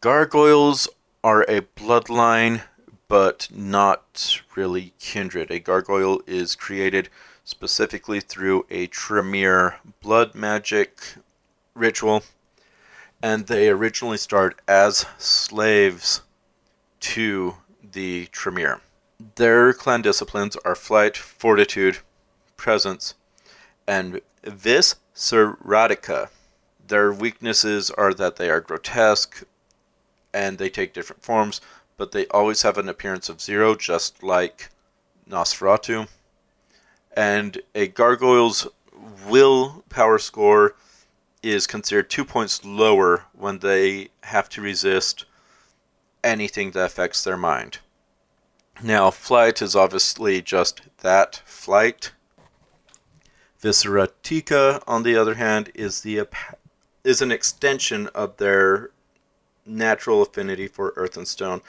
Gargoyles 0.01 0.89
are 1.24 1.44
a 1.44 1.62
bloodline, 1.62 2.63
but 3.08 3.48
not 3.53 4.41
really 4.56 4.94
kindred. 5.00 5.51
A 5.51 5.60
gargoyle 5.60 6.22
is 6.27 6.56
created 6.56 7.10
specifically 7.44 8.20
through 8.20 8.65
a 8.70 8.88
Tremere 8.88 9.79
blood 10.01 10.36
magic 10.36 11.15
ritual, 11.74 12.24
and 13.22 13.48
they 13.48 13.70
originally 13.70 14.17
start 14.17 14.60
as 14.67 15.06
slaves 15.17 16.22
to 17.00 17.56
the 17.82 18.25
Tremere. 18.32 18.82
Their 19.36 19.74
clan 19.74 20.01
disciplines 20.01 20.55
are 20.65 20.75
flight, 20.75 21.17
fortitude, 21.17 22.00
presence, 22.55 23.15
and 23.88 24.21
vis 24.43 24.95
seratica. 25.15 26.29
Their 26.88 27.12
weaknesses 27.12 27.91
are 27.91 28.13
that 28.13 28.36
they 28.36 28.50
are 28.50 28.62
grotesque 28.62 29.43
and 30.33 30.57
they 30.57 30.69
take 30.69 30.93
different 30.93 31.24
forms, 31.24 31.62
but 31.97 32.12
they 32.12 32.27
always 32.27 32.62
have 32.62 32.77
an 32.77 32.89
appearance 32.89 33.27
of 33.27 33.41
zero, 33.41 33.75
just 33.75 34.21
like 34.21 34.69
Nosferatu 35.29 36.07
and 37.17 37.59
a 37.74 37.88
gargoyle's 37.88 38.67
will 39.27 39.83
power 39.89 40.19
score 40.19 40.75
is 41.41 41.65
considered 41.65 42.09
two 42.12 42.24
points 42.24 42.63
lower 42.63 43.25
when 43.33 43.57
they 43.59 44.09
have 44.21 44.47
to 44.50 44.62
resist 44.62 45.25
anything 46.24 46.71
that 46.71 46.86
affects 46.86 47.24
their 47.24 47.36
mind. 47.36 47.79
Now, 48.84 49.10
flight 49.10 49.62
is 49.62 49.75
obviously 49.75 50.41
just 50.41 50.81
that 51.00 51.41
flight. 51.46 52.12
Visceratica, 53.62 54.84
on 54.86 55.01
the 55.01 55.15
other 55.15 55.34
hand, 55.34 55.72
is 55.74 56.01
the 56.01 56.27
is 57.03 57.22
an 57.22 57.31
extension 57.31 58.07
of 58.07 58.38
their 58.38 58.91
natural 59.65 60.22
affinity 60.22 60.67
for 60.67 60.93
earth 60.96 61.17
and 61.17 61.27
stone. 61.27 61.62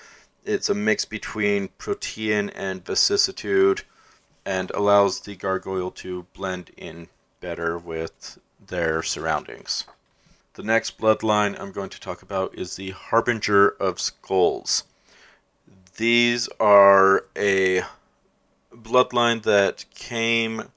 It's 0.44 0.68
a 0.68 0.74
mix 0.74 1.04
between 1.04 1.68
protean 1.78 2.50
and 2.50 2.84
vicissitude 2.84 3.82
and 4.44 4.70
allows 4.72 5.20
the 5.20 5.36
gargoyle 5.36 5.90
to 5.92 6.26
blend 6.34 6.70
in 6.76 7.08
better 7.40 7.78
with 7.78 8.38
their 8.66 9.02
surroundings. 9.02 9.84
The 10.54 10.62
next 10.62 10.98
bloodline 10.98 11.58
I'm 11.58 11.72
going 11.72 11.90
to 11.90 12.00
talk 12.00 12.20
about 12.20 12.54
is 12.54 12.76
the 12.76 12.90
Harbinger 12.90 13.68
of 13.80 14.00
Skulls. 14.00 14.84
These 15.98 16.48
are 16.60 17.24
a 17.36 17.82
bloodline 18.72 19.42
that 19.42 19.84
came 19.92 20.70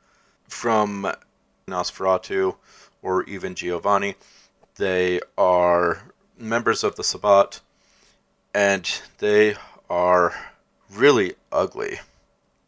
from 0.47 1.13
Nosferatu 1.67 2.55
or 3.03 3.23
even 3.25 3.53
Giovanni. 3.53 4.15
They 4.77 5.19
are 5.37 6.11
members 6.39 6.83
of 6.83 6.95
the 6.95 7.03
Sabbat 7.03 7.61
and 8.55 8.99
they 9.19 9.57
are 9.91 10.33
really 10.91 11.35
ugly. 11.51 11.99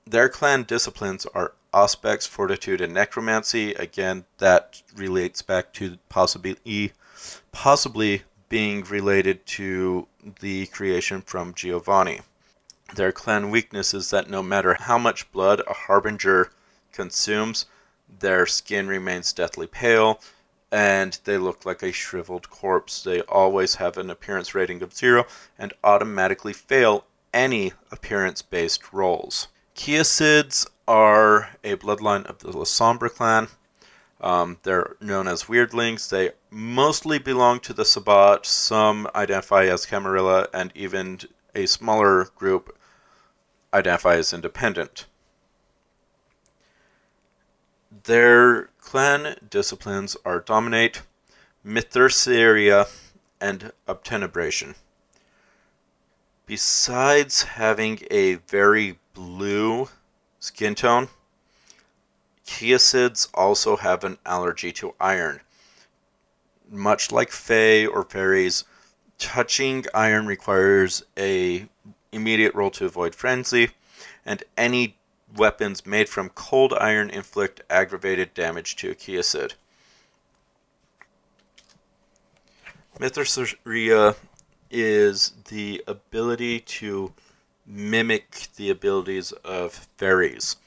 Their 0.05 0.29
clan 0.29 0.61
disciplines 0.61 1.25
are 1.33 1.53
Auspex, 1.73 2.27
Fortitude, 2.27 2.81
and 2.81 2.93
Necromancy. 2.93 3.73
Again, 3.73 4.25
that 4.37 4.83
relates 4.95 5.41
back 5.41 5.73
to 5.73 5.97
possibly 6.07 6.93
possibly 7.51 8.21
being 8.47 8.83
related 8.83 9.43
to 9.47 10.07
the 10.39 10.67
creation 10.67 11.23
from 11.23 11.55
Giovanni. 11.55 12.21
Their 12.95 13.11
clan 13.11 13.49
weakness 13.49 13.93
is 13.93 14.11
that 14.11 14.29
no 14.29 14.43
matter 14.43 14.75
how 14.75 14.97
much 14.97 15.31
blood 15.31 15.61
a 15.67 15.73
harbinger 15.73 16.51
consumes, 16.91 17.65
their 18.19 18.45
skin 18.45 18.87
remains 18.87 19.33
deathly 19.33 19.67
pale 19.67 20.21
and 20.71 21.19
they 21.23 21.37
look 21.37 21.65
like 21.65 21.83
a 21.83 21.91
shriveled 21.91 22.49
corpse. 22.49 23.03
They 23.03 23.21
always 23.21 23.75
have 23.75 23.97
an 23.97 24.09
appearance 24.09 24.55
rating 24.55 24.81
of 24.81 24.93
zero 24.93 25.25
and 25.57 25.73
automatically 25.83 26.53
fail 26.53 27.05
any 27.33 27.73
appearance 27.91 28.41
based 28.41 28.93
rolls. 28.93 29.47
Kiasyds 29.75 30.67
are 30.87 31.49
a 31.63 31.75
bloodline 31.75 32.25
of 32.25 32.39
the 32.39 32.51
Lasombra 32.51 33.09
clan. 33.09 33.47
Um, 34.21 34.57
they're 34.63 34.95
known 35.01 35.27
as 35.27 35.43
weirdlings. 35.43 36.09
They 36.09 36.31
mostly 36.49 37.19
belong 37.19 37.59
to 37.61 37.73
the 37.73 37.85
Sabbat. 37.85 38.45
Some 38.45 39.07
identify 39.15 39.65
as 39.65 39.85
Camarilla, 39.85 40.47
and 40.53 40.71
even 40.75 41.19
a 41.53 41.65
smaller 41.65 42.29
group 42.35 42.75
identify 43.73 44.15
as 44.15 44.31
independent. 44.33 45.05
Their 48.03 48.69
clan 48.79 49.37
disciplines 49.49 50.15
are 50.25 50.39
Dominate, 50.39 51.01
Mytherceria, 51.65 52.89
and 53.39 53.71
Obtenebration. 53.87 54.75
Besides 56.45 57.43
having 57.43 57.99
a 58.11 58.35
very 58.35 58.99
blue 59.13 59.89
skin 60.39 60.75
tone, 60.75 61.07
Kiasyds 62.45 63.29
also 63.33 63.77
have 63.77 64.03
an 64.03 64.17
allergy 64.25 64.71
to 64.73 64.93
iron. 64.99 65.39
Much 66.69 67.11
like 67.11 67.31
Fae 67.31 67.85
or 67.85 68.03
fairies, 68.03 68.65
touching 69.17 69.85
iron 69.93 70.25
requires 70.25 71.03
a 71.17 71.69
immediate 72.13 72.55
roll 72.55 72.71
to 72.71 72.85
avoid 72.85 73.15
frenzy, 73.15 73.71
and 74.25 74.43
any 74.57 74.97
weapons 75.35 75.85
made 75.85 76.07
from 76.07 76.29
cold 76.29 76.73
iron 76.73 77.09
inflict 77.09 77.61
aggravated 77.69 78.33
damage 78.33 78.75
to 78.77 78.91
a 78.91 78.95
Kiasyd. 78.95 79.53
Mytherceria 82.99 84.15
is 84.69 85.33
the 85.49 85.83
ability 85.87 86.59
to 86.59 87.11
mimic 87.65 88.47
the 88.55 88.69
abilities 88.69 89.31
of 89.43 89.87
fairies. 89.97 90.57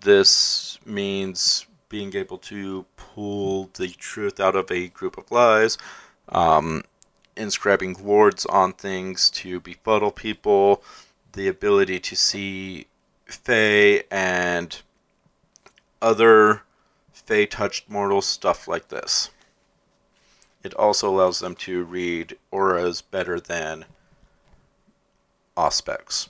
This 0.00 0.78
means 0.84 1.66
being 1.88 2.14
able 2.16 2.38
to 2.38 2.84
pull 2.96 3.70
the 3.74 3.88
truth 3.88 4.40
out 4.40 4.56
of 4.56 4.70
a 4.70 4.88
group 4.88 5.16
of 5.16 5.30
lies, 5.30 5.78
um, 6.28 6.82
inscribing 7.38 7.96
wards 8.02 8.44
on 8.46 8.72
things 8.72 9.30
to 9.30 9.60
befuddle 9.60 10.10
people, 10.10 10.82
the 11.32 11.48
ability 11.48 12.00
to 12.00 12.16
see 12.16 12.86
Fae 13.26 14.02
and 14.10 14.80
other 16.02 16.62
Fae 17.12 17.44
touched 17.44 17.88
mortals, 17.88 18.26
stuff 18.26 18.66
like 18.66 18.88
this. 18.88 19.30
It 20.62 20.74
also 20.74 21.08
allows 21.08 21.38
them 21.38 21.54
to 21.56 21.84
read 21.84 22.36
auras 22.50 23.00
better 23.00 23.38
than 23.38 23.84
Auspex. 25.56 26.28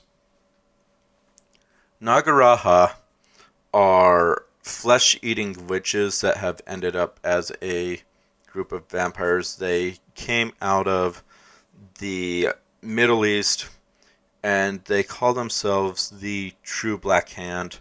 Nagaraja 2.01 2.93
are 3.73 4.45
flesh 4.61 5.17
eating 5.21 5.67
witches 5.67 6.21
that 6.21 6.37
have 6.37 6.61
ended 6.67 6.95
up 6.95 7.19
as 7.23 7.51
a 7.61 8.01
group 8.59 8.73
of 8.73 8.89
vampires. 8.89 9.55
They 9.55 9.99
came 10.15 10.51
out 10.61 10.85
of 10.85 11.23
the 11.99 12.49
Middle 12.81 13.25
East 13.25 13.69
and 14.43 14.83
they 14.83 15.01
call 15.01 15.33
themselves 15.33 16.09
the 16.09 16.51
True 16.61 16.97
Black 16.97 17.29
Hand. 17.29 17.79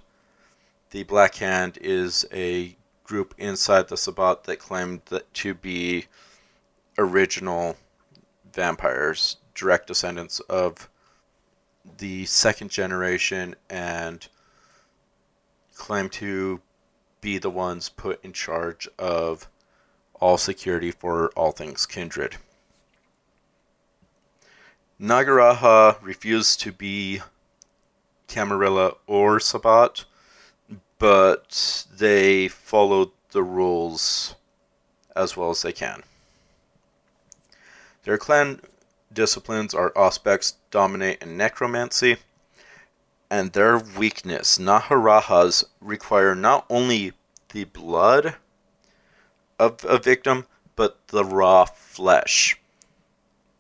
The 0.91 1.03
Black 1.03 1.35
Hand 1.35 1.79
is 1.81 2.25
a 2.33 2.77
group 3.03 3.35
inside 3.39 3.89
the 3.89 3.97
Sabbat 3.97 4.45
that 4.45 4.61
claimed 4.61 5.01
that 5.07 5.35
to 5.35 5.53
be 5.53 6.07
original 6.97 7.77
vampires, 8.53 9.39
direct 9.57 9.89
descendants 9.89 10.39
of 10.49 10.89
the 11.97 12.25
second 12.25 12.71
generation, 12.71 13.57
and 13.69 14.29
claim 15.75 16.09
to 16.11 16.61
be 17.21 17.37
the 17.37 17.51
ones 17.51 17.89
put 17.89 18.25
in 18.25 18.33
charge 18.33 18.89
of 18.97 19.49
all 20.21 20.39
security 20.39 20.91
for 20.91 21.31
all 21.31 21.53
things 21.53 21.87
kindred. 21.87 22.37
Nagaraja 25.01 25.97
refused 26.03 26.61
to 26.61 26.73
be 26.73 27.21
Camarilla 28.27 28.95
or 29.07 29.39
Sabbat, 29.39 30.05
but 30.99 31.87
they 31.97 32.49
followed 32.49 33.11
the 33.31 33.43
rules 33.43 34.35
as 35.15 35.37
well 35.37 35.51
as 35.51 35.63
they 35.63 35.73
can. 35.73 36.03
Their 38.05 38.19
clan 38.19 38.61
disciplines 39.13 39.75
are 39.75 39.93
Auspex, 39.93 40.55
Dominate, 40.71 41.23
and 41.23 41.37
Necromancy, 41.37 42.17
and 43.31 43.53
their 43.53 43.79
weakness, 43.79 44.59
Naharajas, 44.59 45.65
require 45.81 46.35
not 46.35 46.65
only 46.71 47.13
the 47.53 47.65
blood 47.65 48.37
of 49.59 49.85
a 49.85 49.99
victim, 49.99 50.47
but 50.77 50.99
the 51.09 51.25
raw 51.25 51.65
flesh 51.65 52.59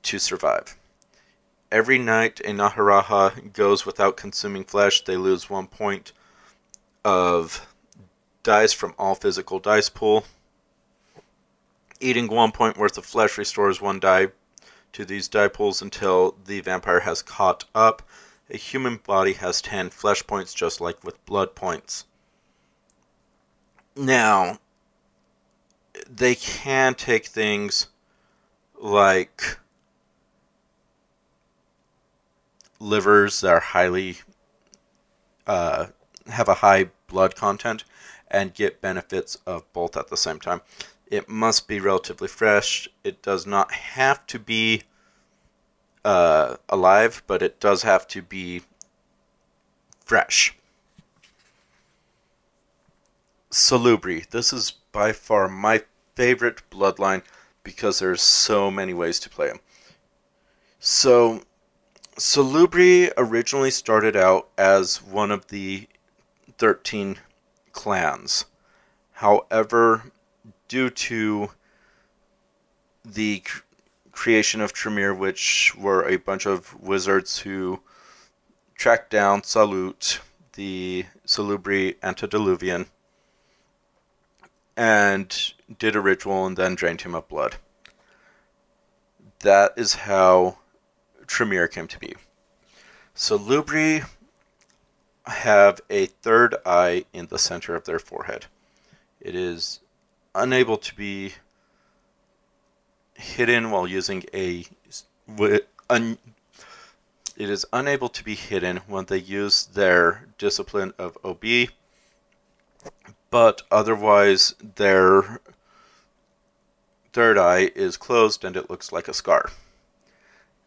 to 0.02 0.19
survive. 0.19 0.76
Every 1.71 1.99
night 1.99 2.40
a 2.40 2.50
Naharaha 2.50 3.52
goes 3.52 3.85
without 3.85 4.17
consuming 4.17 4.64
flesh, 4.64 5.05
they 5.05 5.17
lose 5.17 5.50
one 5.50 5.67
point 5.67 6.12
of 7.05 7.67
dice 8.43 8.73
from 8.73 8.95
all 8.99 9.14
physical 9.14 9.59
dice 9.59 9.88
pool. 9.88 10.25
Eating 12.00 12.28
one 12.28 12.52
point 12.52 12.78
worth 12.78 12.97
of 12.97 13.05
flesh 13.05 13.37
restores 13.37 13.81
one 13.81 14.00
die 14.00 14.28
to 14.93 15.05
these 15.05 15.28
die 15.28 15.49
pools 15.49 15.83
until 15.83 16.37
the 16.47 16.61
vampire 16.61 17.00
has 17.00 17.23
caught 17.23 17.64
up. 17.75 18.02
A 18.50 18.57
human 18.57 18.97
body 18.97 19.35
has 19.35 19.61
10 19.61 19.90
flesh 19.90 20.26
points, 20.26 20.55
just 20.55 20.81
like 20.81 21.05
with 21.05 21.25
blood 21.26 21.55
points. 21.55 22.07
Now, 23.95 24.59
they 26.08 26.34
can 26.34 26.94
take 26.94 27.26
things 27.26 27.88
like 28.80 29.58
livers 32.80 33.40
that 33.40 33.52
are 33.52 33.60
highly 33.60 34.18
uh, 35.46 35.86
have 36.28 36.48
a 36.48 36.54
high 36.54 36.90
blood 37.08 37.34
content 37.34 37.84
and 38.30 38.54
get 38.54 38.80
benefits 38.80 39.36
of 39.46 39.70
both 39.72 39.96
at 39.96 40.08
the 40.08 40.16
same 40.16 40.38
time. 40.38 40.60
It 41.10 41.28
must 41.28 41.66
be 41.66 41.80
relatively 41.80 42.28
fresh. 42.28 42.88
It 43.02 43.22
does 43.22 43.46
not 43.46 43.72
have 43.72 44.26
to 44.26 44.38
be 44.38 44.82
uh, 46.04 46.56
alive, 46.68 47.22
but 47.26 47.42
it 47.42 47.58
does 47.60 47.82
have 47.82 48.06
to 48.08 48.20
be 48.20 48.62
fresh. 50.04 50.54
Salubri. 53.50 54.28
This 54.28 54.52
is 54.52 54.72
by 54.92 55.12
far 55.12 55.48
my 55.48 55.82
favorite 56.18 56.62
bloodline 56.68 57.22
because 57.62 58.00
there's 58.00 58.20
so 58.20 58.72
many 58.72 58.92
ways 58.92 59.20
to 59.20 59.30
play 59.30 59.46
him. 59.46 59.60
So, 60.80 61.42
Salubri 62.16 63.12
originally 63.16 63.70
started 63.70 64.16
out 64.16 64.48
as 64.58 65.00
one 65.00 65.30
of 65.30 65.46
the 65.46 65.87
13 66.58 67.18
clans. 67.70 68.46
However, 69.12 70.10
due 70.66 70.90
to 70.90 71.50
the 73.04 73.45
creation 74.10 74.60
of 74.60 74.73
Tremere, 74.73 75.14
which 75.14 75.73
were 75.76 76.02
a 76.02 76.16
bunch 76.16 76.47
of 76.47 76.75
wizards 76.80 77.38
who 77.38 77.80
tracked 78.75 79.10
down 79.10 79.43
Saulot, 79.43 80.19
the 80.54 81.04
Salubri 81.25 81.95
antediluvian, 82.02 82.86
and 84.76 85.54
did 85.78 85.97
a 85.97 86.00
ritual 86.00 86.47
and 86.47 86.57
then 86.57 86.75
drained 86.75 87.02
him 87.02 87.15
of 87.15 87.28
blood. 87.28 87.57
That 89.41 89.73
is 89.76 89.95
how 89.95 90.59
Tremere 91.26 91.69
came 91.69 91.87
to 91.89 91.99
be. 91.99 92.15
So 93.15 93.39
Salubri 93.39 94.07
have 95.26 95.81
a 95.91 96.07
third 96.07 96.57
eye 96.65 97.04
in 97.13 97.26
the 97.26 97.39
center 97.39 97.75
of 97.75 97.85
their 97.85 97.99
forehead. 97.99 98.47
It 99.21 99.35
is 99.35 99.81
unable 100.35 100.78
to 100.78 100.95
be 100.95 101.35
hidden 103.15 103.71
while 103.71 103.87
using 103.87 104.25
a 104.33 104.65
un, 105.91 106.19
it 107.37 107.50
is 107.50 107.67
unable 107.73 108.09
to 108.09 108.25
be 108.25 108.35
hidden 108.35 108.78
when 108.87 109.04
they 109.07 109.19
use 109.19 109.67
their 109.67 110.26
discipline 110.39 110.93
of 110.99 111.19
OB, 111.25 111.45
but 113.31 113.63
otherwise 113.71 114.54
their 114.76 115.41
third 117.19 117.37
eye 117.37 117.69
is 117.75 117.97
closed 117.97 118.45
and 118.45 118.57
it 118.57 118.71
looks 118.71 118.93
like 118.93 119.09
a 119.09 119.13
scar. 119.13 119.50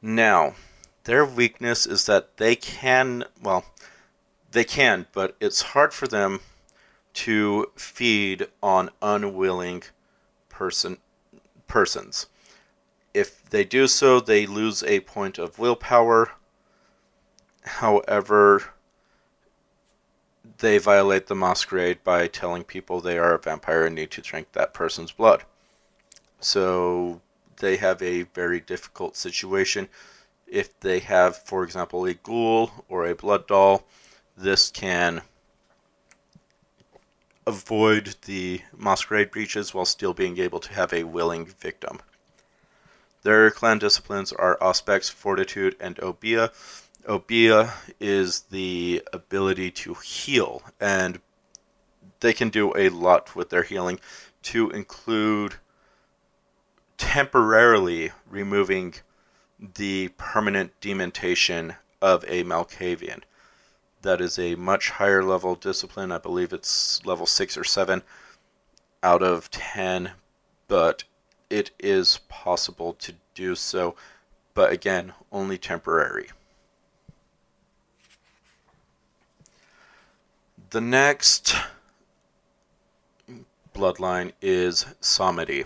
Now, 0.01 0.55
their 1.05 1.25
weakness 1.25 1.85
is 1.85 2.07
that 2.07 2.35
they 2.35 2.57
can, 2.57 3.23
well, 3.41 3.63
they 4.51 4.65
can, 4.65 5.07
but 5.13 5.37
it's 5.39 5.61
hard 5.61 5.93
for 5.93 6.09
them 6.09 6.41
to 7.13 7.71
feed 7.77 8.47
on 8.61 8.89
unwilling 9.01 9.83
person 10.49 10.97
persons. 11.67 12.25
If 13.13 13.49
they 13.49 13.63
do 13.63 13.87
so, 13.87 14.19
they 14.19 14.45
lose 14.45 14.83
a 14.83 14.99
point 14.99 15.37
of 15.37 15.57
willpower. 15.57 16.31
However, 17.63 18.73
they 20.57 20.79
violate 20.79 21.27
the 21.27 21.35
masquerade 21.35 22.03
by 22.03 22.27
telling 22.27 22.65
people 22.65 22.99
they 22.99 23.17
are 23.17 23.35
a 23.35 23.39
vampire 23.39 23.85
and 23.85 23.95
need 23.95 24.11
to 24.11 24.21
drink 24.21 24.51
that 24.51 24.73
person's 24.73 25.13
blood. 25.13 25.45
So 26.41 27.21
they 27.57 27.77
have 27.77 28.01
a 28.01 28.23
very 28.23 28.59
difficult 28.59 29.15
situation. 29.15 29.87
If 30.47 30.77
they 30.81 30.99
have, 30.99 31.37
for 31.37 31.63
example, 31.63 32.05
a 32.05 32.13
ghoul 32.13 32.71
or 32.89 33.05
a 33.05 33.15
blood 33.15 33.47
doll, 33.47 33.83
this 34.35 34.69
can 34.69 35.21
avoid 37.47 38.15
the 38.25 38.61
masquerade 38.77 39.31
breaches 39.31 39.73
while 39.73 39.85
still 39.85 40.13
being 40.13 40.37
able 40.39 40.59
to 40.59 40.73
have 40.73 40.93
a 40.93 41.03
willing 41.03 41.45
victim. 41.45 41.99
Their 43.23 43.51
clan 43.51 43.77
disciplines 43.77 44.33
are 44.33 44.57
Auspex, 44.59 45.09
Fortitude, 45.09 45.75
and 45.79 45.99
Obeah. 45.99 46.51
Obeah 47.07 47.73
is 47.99 48.41
the 48.51 49.03
ability 49.13 49.71
to 49.71 49.93
heal, 49.93 50.63
and 50.79 51.19
they 52.19 52.33
can 52.33 52.49
do 52.49 52.75
a 52.75 52.89
lot 52.89 53.35
with 53.35 53.49
their 53.49 53.63
healing, 53.63 53.99
to 54.43 54.71
include 54.71 55.55
temporarily 57.01 58.11
removing 58.29 58.93
the 59.59 60.09
permanent 60.19 60.79
dementation 60.81 61.73
of 61.99 62.23
a 62.27 62.43
Malkavian 62.43 63.21
that 64.03 64.21
is 64.21 64.37
a 64.37 64.53
much 64.53 64.91
higher 64.91 65.23
level 65.23 65.55
discipline. 65.55 66.11
I 66.11 66.19
believe 66.19 66.53
it's 66.53 67.03
level 67.03 67.25
6 67.25 67.57
or 67.57 67.63
7 67.63 68.03
out 69.01 69.23
of 69.23 69.49
10, 69.49 70.11
but 70.67 71.03
it 71.49 71.71
is 71.79 72.19
possible 72.29 72.93
to 72.93 73.15
do 73.33 73.55
so, 73.55 73.95
but 74.53 74.71
again, 74.71 75.13
only 75.31 75.57
temporary. 75.57 76.29
The 80.69 80.81
next 80.81 81.55
bloodline 83.73 84.33
is 84.39 84.85
Samedi. 85.01 85.65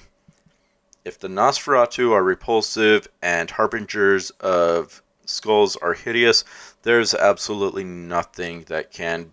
If 1.05 1.19
the 1.19 1.27
Nosferatu 1.27 2.11
are 2.13 2.23
repulsive 2.23 3.07
and 3.21 3.51
harbingers 3.51 4.31
of 4.39 5.03
skulls 5.23 5.75
are 5.75 5.93
hideous, 5.93 6.43
there's 6.81 7.13
absolutely 7.13 7.83
nothing 7.83 8.63
that 8.69 8.91
can 8.91 9.31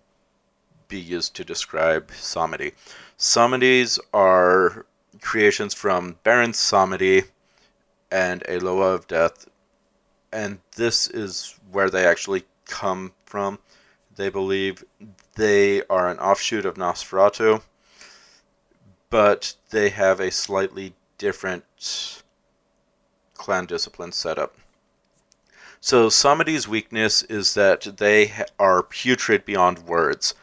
be 0.87 0.99
used 0.99 1.35
to 1.35 1.43
describe 1.43 2.11
Samedi. 2.11 2.73
Samedis 3.17 3.97
are 4.13 4.85
creations 5.19 5.73
from 5.73 6.17
Baron 6.21 6.51
Samedi 6.51 7.23
and 8.11 8.43
Eloa 8.47 8.93
of 8.93 9.07
Death, 9.07 9.47
and 10.31 10.59
this 10.75 11.07
is 11.07 11.59
where 11.71 11.89
they 11.89 12.05
actually 12.05 12.43
come 12.65 13.13
from. 13.25 13.57
They 14.15 14.29
believe 14.29 14.83
they 15.35 15.81
are 15.87 16.07
an 16.07 16.19
offshoot 16.19 16.67
of 16.67 16.75
Nosferatu, 16.75 17.63
but 19.09 19.55
they 19.71 19.89
have 19.89 20.19
a 20.19 20.29
slightly 20.29 20.93
different 21.17 22.23
clan 23.35 23.65
discipline 23.65 24.11
setup. 24.11 24.55
So 25.79 26.07
Samedi's 26.07 26.67
weakness 26.67 27.23
is 27.23 27.55
that 27.55 27.97
they 27.97 28.31
are 28.57 28.83
putrid 28.83 29.43
beyond 29.43 29.79
words. 29.79 30.33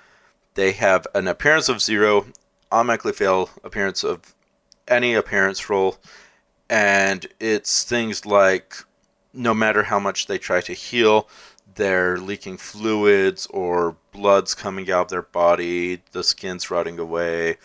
They 0.55 0.73
have 0.73 1.07
an 1.15 1.27
appearance 1.27 1.69
of 1.69 1.81
zero, 1.81 2.27
automatically 2.71 3.13
fail 3.13 3.49
appearance 3.65 4.05
of 4.05 4.35
any 4.87 5.15
appearance 5.15 5.71
roll, 5.71 5.97
and 6.69 7.27
it's 7.41 7.85
things 7.85 8.27
like 8.27 8.75
no 9.33 9.55
matter 9.55 9.85
how 9.85 9.99
much 9.99 10.27
they 10.27 10.39
try 10.39 10.61
to 10.61 10.73
heal, 10.73 11.29
they're 11.77 12.19
leaking 12.19 12.59
fluids 12.59 13.47
or 13.47 13.97
blood's 14.13 14.55
coming 14.55 14.91
out 14.91 15.03
of 15.03 15.09
their 15.09 15.23
body, 15.23 16.03
the 16.13 16.23
skin's 16.23 16.71
rotting 16.71 16.99
away. 16.99 17.57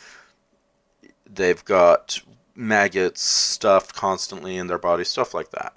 They've 1.30 1.66
got 1.66 2.20
maggots 2.56 3.22
stuffed 3.22 3.94
constantly 3.94 4.58
in 4.58 4.68
their 4.68 4.78
body, 4.78 5.04
stuff 5.04 5.34
like 5.34 5.52
that. 5.52 5.76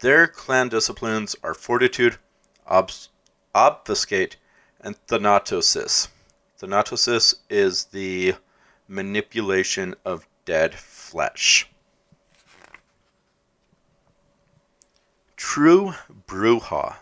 Their 0.00 0.26
clan 0.26 0.68
disciplines 0.68 1.36
are 1.42 1.54
fortitude, 1.54 2.18
obfuscate, 3.54 4.36
and 4.80 4.96
thanatosis. 5.06 6.08
Thanatosis 6.60 7.34
is 7.50 7.86
the 7.86 8.34
manipulation 8.86 9.94
of 10.04 10.26
dead 10.44 10.74
flesh. 10.74 11.68
True 15.36 15.94
Brujah. 16.26 16.96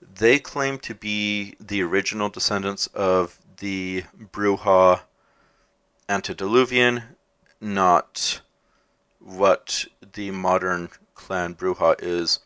They 0.00 0.38
claim 0.38 0.78
to 0.80 0.94
be 0.94 1.56
the 1.58 1.82
original 1.82 2.28
descendants 2.28 2.86
of 2.88 3.38
the 3.58 4.04
Brujah 4.32 5.00
antediluvian, 6.12 7.02
not 7.58 8.42
what 9.18 9.86
the 10.12 10.30
modern 10.30 10.90
clan 11.14 11.54
Brujah 11.54 11.96
is. 12.02 12.40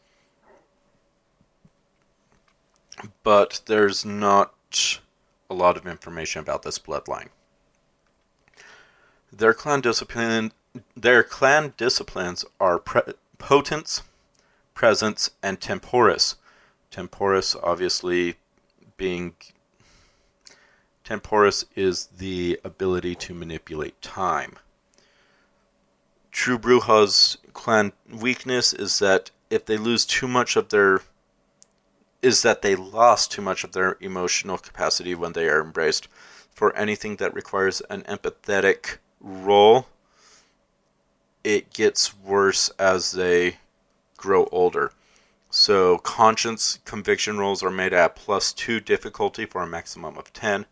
But 3.25 3.63
there's 3.67 4.05
not 4.05 5.01
a 5.51 5.55
lot 5.55 5.77
of 5.77 5.87
information 5.87 6.41
about 6.41 6.63
this 6.63 6.79
bloodline. 6.79 7.29
Their 9.33 9.53
clan 9.53 9.81
discipline, 9.81 10.53
their 10.97 11.25
clan 11.25 11.75
disciplines 11.77 12.45
are 12.61 12.79
pre- 12.79 13.15
potence, 13.39 14.03
presence, 14.75 15.31
and 15.43 15.61
temporis. 15.61 16.37
Temporis, 16.93 17.57
obviously, 17.63 18.37
being 18.97 19.35
temporis 21.07 21.65
is 21.77 22.07
the 22.19 22.59
ability 22.65 23.15
to 23.15 23.35
manipulate 23.35 24.01
time. 24.03 24.57
True 26.33 26.59
Brujah's 26.59 27.39
clan 27.53 27.93
weakness 28.13 28.73
is 28.73 28.99
that 28.99 29.31
if 29.49 29.65
they 29.65 29.77
lose 29.77 30.05
too 30.05 30.27
much 30.29 30.57
of 30.57 30.69
their 30.71 31.03
is 32.23 32.43
that 32.43 32.63
they 32.63 32.75
lost 32.75 33.31
too 33.31 33.43
much 33.43 33.63
of 33.63 33.73
their 33.73 33.97
emotional 34.01 34.59
capacity 34.59 35.15
when 35.15 35.33
they 35.33 35.49
are 35.49 35.63
embraced. 35.63 36.09
For 36.51 36.75
anything 36.75 37.17
that 37.17 37.35
requires 37.35 37.83
an 37.89 38.03
empathetic 38.03 38.97
role, 39.21 39.87
it 41.45 41.73
gets 41.73 42.17
worse 42.17 42.71
as 42.79 43.13
they 43.13 43.59
grow 44.17 44.49
older. 44.51 44.91
So 45.51 45.99
conscience 45.99 46.81
conviction 46.85 47.39
rolls 47.39 47.63
are 47.63 47.71
made 47.71 47.93
at 47.93 48.17
plus 48.17 48.53
2 48.53 48.81
difficulty 48.81 49.47
for 49.47 49.63
a 49.63 49.67
maximum 49.67 50.19
of 50.19 50.33
10. 50.33 50.67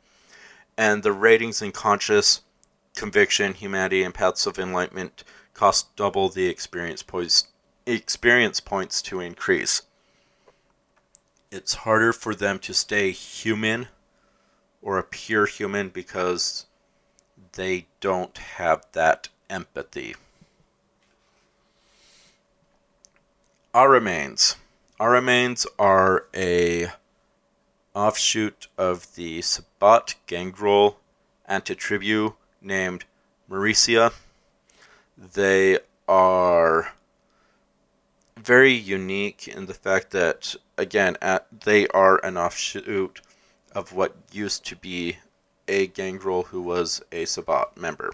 And 0.76 1.02
the 1.02 1.12
ratings 1.12 1.62
in 1.62 1.72
conscious, 1.72 2.40
conviction, 2.96 3.54
humanity, 3.54 4.02
and 4.02 4.14
paths 4.14 4.46
of 4.46 4.58
enlightenment 4.58 5.24
cost 5.52 5.94
double 5.96 6.28
the 6.28 6.46
experience 6.46 7.02
points, 7.02 7.48
experience 7.86 8.60
points 8.60 9.00
to 9.02 9.20
increase. 9.20 9.82
It's 11.50 11.74
harder 11.74 12.12
for 12.12 12.34
them 12.34 12.58
to 12.60 12.74
stay 12.74 13.12
human 13.12 13.88
or 14.82 14.98
appear 14.98 15.46
human 15.46 15.88
because 15.88 16.66
they 17.52 17.86
don't 18.00 18.36
have 18.36 18.84
that 18.92 19.28
empathy. 19.48 20.16
Ahrimanes. 23.72 24.56
Our 25.00 25.10
remains 25.10 25.66
are 25.78 26.26
a 26.34 26.92
offshoot 27.94 28.68
of 28.76 29.14
the 29.14 29.40
Sabbat 29.42 30.14
gangrel 30.26 30.98
antitribu 31.48 32.34
named 32.60 33.04
Mauricia. 33.48 34.12
They 35.16 35.78
are 36.08 36.92
very 38.36 38.72
unique 38.72 39.48
in 39.48 39.66
the 39.66 39.74
fact 39.74 40.10
that, 40.10 40.56
again, 40.76 41.16
at, 41.22 41.46
they 41.64 41.86
are 41.88 42.24
an 42.24 42.36
offshoot 42.36 43.20
of 43.72 43.92
what 43.92 44.16
used 44.32 44.64
to 44.66 44.76
be 44.76 45.18
a 45.68 45.86
gangrel 45.86 46.44
who 46.44 46.60
was 46.60 47.02
a 47.12 47.24
Sabbat 47.24 47.76
member. 47.76 48.12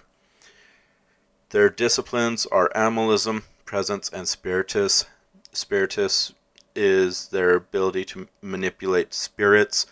Their 1.50 1.68
disciplines 1.68 2.46
are 2.46 2.70
animalism, 2.76 3.42
presence, 3.64 4.08
and 4.08 4.28
spiritus. 4.28 5.04
Spiritus 5.52 6.32
is 6.74 7.28
their 7.28 7.54
ability 7.54 8.04
to 8.06 8.28
manipulate 8.42 9.14
spirits. 9.14 9.86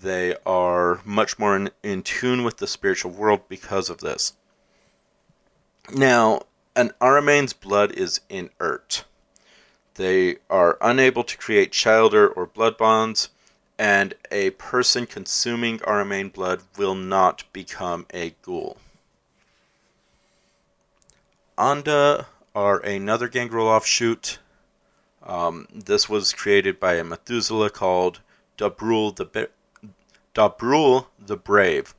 They 0.00 0.36
are 0.46 1.00
much 1.04 1.38
more 1.38 1.56
in, 1.56 1.70
in 1.82 2.02
tune 2.02 2.44
with 2.44 2.58
the 2.58 2.66
spiritual 2.66 3.10
world 3.10 3.42
because 3.48 3.90
of 3.90 3.98
this. 3.98 4.34
Now, 5.92 6.42
an 6.76 6.92
Ahrimane's 7.00 7.52
blood 7.52 7.92
is 7.92 8.20
inert. 8.28 9.04
They 9.94 10.36
are 10.48 10.78
unable 10.80 11.24
to 11.24 11.36
create 11.36 11.72
childer 11.72 12.28
or 12.28 12.46
blood 12.46 12.76
bonds, 12.76 13.30
and 13.78 14.14
a 14.30 14.50
person 14.50 15.06
consuming 15.06 15.78
Ahrimane 15.80 16.32
blood 16.32 16.62
will 16.76 16.94
not 16.94 17.44
become 17.52 18.06
a 18.14 18.34
ghoul. 18.42 18.76
Anda 21.56 22.26
are 22.54 22.78
another 22.78 23.26
gangrel 23.26 23.66
offshoot 23.66 24.38
um, 25.28 25.68
this 25.72 26.08
was 26.08 26.32
created 26.32 26.80
by 26.80 26.94
a 26.94 27.04
Methuselah 27.04 27.70
called 27.70 28.20
Dabrul 28.56 29.14
the 29.14 29.50
Dabrul 30.34 31.06
the 31.18 31.36
Brave. 31.36 31.94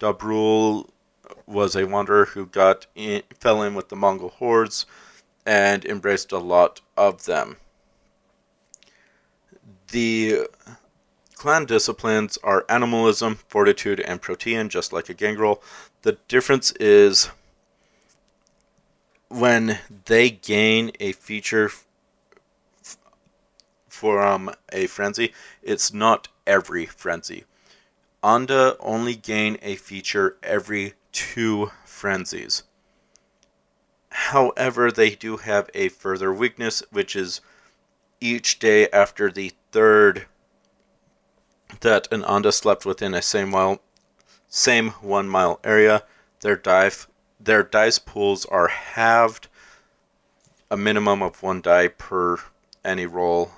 Dabrul 0.00 0.88
was 1.46 1.76
a 1.76 1.86
wanderer 1.86 2.24
who 2.24 2.46
got 2.46 2.86
in, 2.94 3.22
fell 3.38 3.62
in 3.62 3.74
with 3.74 3.90
the 3.90 3.96
Mongol 3.96 4.30
hordes 4.30 4.86
and 5.44 5.84
embraced 5.84 6.32
a 6.32 6.38
lot 6.38 6.80
of 6.96 7.26
them. 7.26 7.56
The 9.88 10.46
clan 11.34 11.66
disciplines 11.66 12.38
are 12.42 12.64
animalism, 12.68 13.36
fortitude, 13.48 14.00
and 14.00 14.22
protean, 14.22 14.68
just 14.68 14.92
like 14.92 15.08
a 15.08 15.14
gangrel. 15.14 15.62
The 16.02 16.18
difference 16.28 16.72
is 16.72 17.30
when 19.28 19.78
they 20.06 20.30
gain 20.30 20.92
a 21.00 21.12
feature 21.12 21.70
from 24.00 24.48
um, 24.48 24.54
a 24.72 24.86
frenzy, 24.86 25.34
it's 25.62 25.92
not 25.92 26.28
every 26.46 26.86
frenzy. 26.86 27.44
Anda 28.24 28.76
only 28.80 29.14
gain 29.14 29.58
a 29.60 29.76
feature 29.76 30.38
every 30.42 30.94
two 31.12 31.70
frenzies. 31.84 32.62
However, 34.08 34.90
they 34.90 35.10
do 35.10 35.36
have 35.36 35.68
a 35.74 35.90
further 35.90 36.32
weakness, 36.32 36.82
which 36.90 37.14
is 37.14 37.42
each 38.22 38.58
day 38.58 38.88
after 38.88 39.30
the 39.30 39.52
third 39.70 40.26
that 41.80 42.10
an 42.10 42.24
Anda 42.24 42.52
slept 42.52 42.86
within 42.86 43.12
a 43.12 43.20
same 43.20 43.50
mile, 43.50 43.82
same 44.48 44.90
one 45.02 45.28
mile 45.28 45.60
area, 45.62 46.04
their 46.40 46.56
dive, 46.56 47.06
their 47.38 47.62
dice 47.62 47.98
pools 47.98 48.46
are 48.46 48.68
halved, 48.68 49.48
a 50.70 50.76
minimum 50.78 51.22
of 51.22 51.42
one 51.42 51.60
die 51.60 51.88
per 51.88 52.38
any 52.82 53.04
roll 53.04 53.52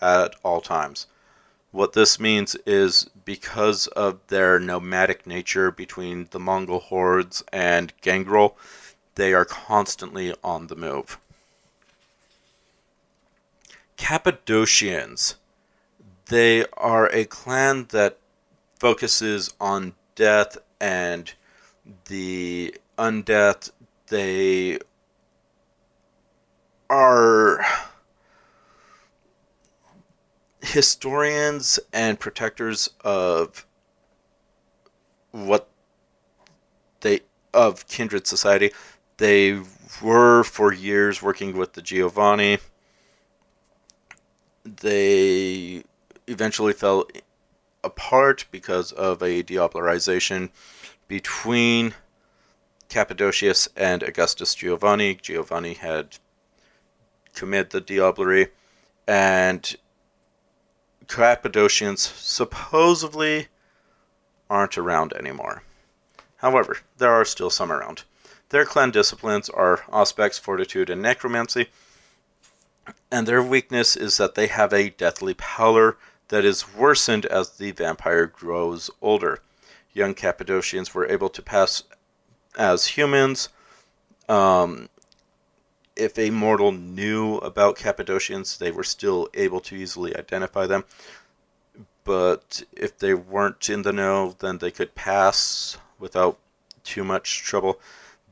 at 0.00 0.34
all 0.42 0.60
times. 0.60 1.06
What 1.72 1.92
this 1.92 2.18
means 2.18 2.56
is 2.66 3.08
because 3.24 3.86
of 3.88 4.18
their 4.26 4.58
nomadic 4.58 5.26
nature 5.26 5.70
between 5.70 6.26
the 6.30 6.40
Mongol 6.40 6.80
hordes 6.80 7.44
and 7.52 7.92
Gangrel, 8.00 8.56
they 9.14 9.32
are 9.34 9.44
constantly 9.44 10.34
on 10.42 10.66
the 10.66 10.76
move. 10.76 11.18
Cappadocians. 13.96 15.36
They 16.26 16.64
are 16.74 17.06
a 17.12 17.24
clan 17.24 17.86
that 17.90 18.18
focuses 18.78 19.52
on 19.60 19.94
death 20.14 20.58
and 20.80 21.32
the 22.06 22.74
undeath. 22.98 23.70
They 24.08 24.78
are 26.88 27.64
historians 30.62 31.80
and 31.92 32.20
protectors 32.20 32.90
of 33.02 33.66
what 35.32 35.68
they 37.00 37.20
of 37.54 37.86
kindred 37.88 38.26
society 38.26 38.72
they 39.16 39.58
were 40.02 40.44
for 40.44 40.72
years 40.72 41.22
working 41.22 41.56
with 41.56 41.72
the 41.72 41.82
giovanni 41.82 42.58
they 44.64 45.82
eventually 46.26 46.72
fell 46.72 47.06
apart 47.82 48.46
because 48.50 48.92
of 48.92 49.22
a 49.22 49.42
diablerization 49.42 50.50
between 51.08 51.94
Cappadocius 52.88 53.68
and 53.76 54.02
Augustus 54.02 54.54
Giovanni. 54.54 55.14
Giovanni 55.14 55.74
had 55.74 56.18
committed 57.34 57.70
the 57.70 57.80
diablerie, 57.80 58.48
and 59.06 59.76
Cappadocians 61.10 62.00
supposedly 62.00 63.48
aren't 64.48 64.78
around 64.78 65.12
anymore. 65.12 65.64
However, 66.36 66.78
there 66.98 67.12
are 67.12 67.24
still 67.24 67.50
some 67.50 67.72
around. 67.72 68.04
Their 68.50 68.64
clan 68.64 68.92
disciplines 68.92 69.48
are 69.48 69.78
Auspex, 69.88 70.38
Fortitude, 70.38 70.88
and 70.88 71.02
Necromancy, 71.02 71.66
and 73.10 73.26
their 73.26 73.42
weakness 73.42 73.96
is 73.96 74.18
that 74.18 74.36
they 74.36 74.46
have 74.46 74.72
a 74.72 74.90
deathly 74.90 75.34
pallor 75.34 75.98
that 76.28 76.44
is 76.44 76.74
worsened 76.74 77.26
as 77.26 77.50
the 77.50 77.72
vampire 77.72 78.26
grows 78.26 78.88
older. 79.02 79.40
Young 79.92 80.14
Cappadocians 80.14 80.94
were 80.94 81.08
able 81.08 81.28
to 81.30 81.42
pass 81.42 81.82
as 82.56 82.86
humans. 82.86 83.48
Um, 84.28 84.88
if 86.00 86.18
a 86.18 86.30
mortal 86.30 86.72
knew 86.72 87.36
about 87.36 87.76
Cappadocians, 87.76 88.56
they 88.56 88.70
were 88.70 88.84
still 88.84 89.28
able 89.34 89.60
to 89.60 89.76
easily 89.76 90.16
identify 90.16 90.66
them. 90.66 90.84
But 92.04 92.62
if 92.72 92.98
they 92.98 93.12
weren't 93.12 93.68
in 93.68 93.82
the 93.82 93.92
know, 93.92 94.34
then 94.38 94.58
they 94.58 94.70
could 94.70 94.94
pass 94.94 95.76
without 95.98 96.38
too 96.82 97.04
much 97.04 97.42
trouble. 97.42 97.78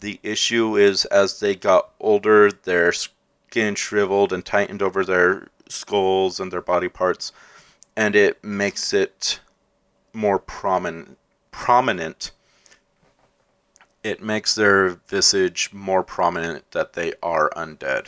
The 0.00 0.18
issue 0.22 0.76
is 0.76 1.04
as 1.06 1.40
they 1.40 1.54
got 1.54 1.90
older, 2.00 2.50
their 2.50 2.92
skin 2.92 3.74
shriveled 3.74 4.32
and 4.32 4.44
tightened 4.44 4.80
over 4.80 5.04
their 5.04 5.48
skulls 5.68 6.40
and 6.40 6.50
their 6.50 6.62
body 6.62 6.88
parts, 6.88 7.32
and 7.94 8.16
it 8.16 8.42
makes 8.42 8.94
it 8.94 9.40
more 10.14 10.38
prominent. 10.38 11.18
Prominent. 11.50 12.30
It 14.08 14.22
makes 14.22 14.54
their 14.54 14.88
visage 15.06 15.68
more 15.70 16.02
prominent 16.02 16.70
that 16.70 16.94
they 16.94 17.12
are 17.22 17.50
undead. 17.54 18.06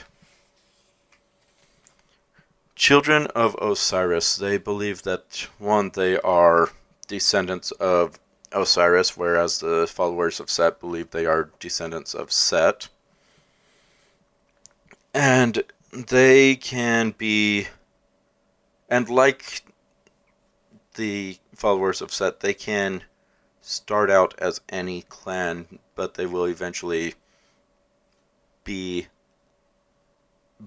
Children 2.74 3.26
of 3.34 3.54
Osiris, 3.60 4.36
they 4.36 4.56
believe 4.56 5.02
that 5.02 5.48
one, 5.58 5.90
they 5.92 6.18
are 6.20 6.70
descendants 7.06 7.70
of 7.72 8.18
Osiris, 8.50 9.14
whereas 9.14 9.58
the 9.58 9.86
followers 9.86 10.40
of 10.40 10.48
Set 10.48 10.80
believe 10.80 11.10
they 11.10 11.26
are 11.26 11.50
descendants 11.58 12.14
of 12.14 12.32
Set. 12.32 12.88
And 15.12 15.62
they 15.92 16.56
can 16.56 17.10
be, 17.10 17.66
and 18.88 19.06
like 19.10 19.64
the 20.94 21.36
followers 21.54 22.00
of 22.00 22.10
Set, 22.10 22.40
they 22.40 22.54
can 22.54 23.02
start 23.60 24.10
out 24.10 24.34
as 24.38 24.62
any 24.70 25.02
clan, 25.02 25.78
but 26.00 26.14
they 26.14 26.24
will 26.24 26.46
eventually 26.46 27.12
be 28.64 29.06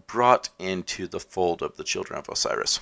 brought 0.05 0.49
into 0.59 1.07
the 1.07 1.19
fold 1.19 1.63
of 1.63 1.75
the 1.75 1.83
children 1.83 2.19
of 2.19 2.29
Osiris. 2.29 2.79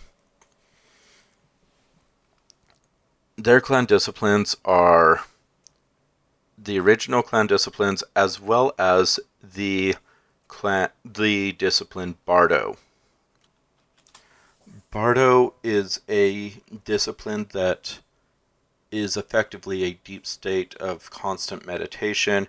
their 3.38 3.62
clan 3.62 3.86
disciplines 3.86 4.58
are 4.66 5.24
the 6.58 6.78
original 6.78 7.24
clan 7.24 7.48
disciplines 7.48 8.04
as 8.18 8.38
well 8.42 8.74
as 8.78 9.18
the 9.42 9.96
clan 10.50 10.90
the 11.06 11.54
discipline 11.54 12.18
Bardo. 12.26 12.76
Bardo 14.92 15.54
is 15.64 16.02
a 16.10 16.56
discipline 16.84 17.48
that 17.54 18.00
is 18.92 19.16
effectively 19.16 19.84
a 19.84 20.00
deep 20.04 20.26
state 20.26 20.76
of 20.76 21.10
constant 21.10 21.66
meditation. 21.66 22.48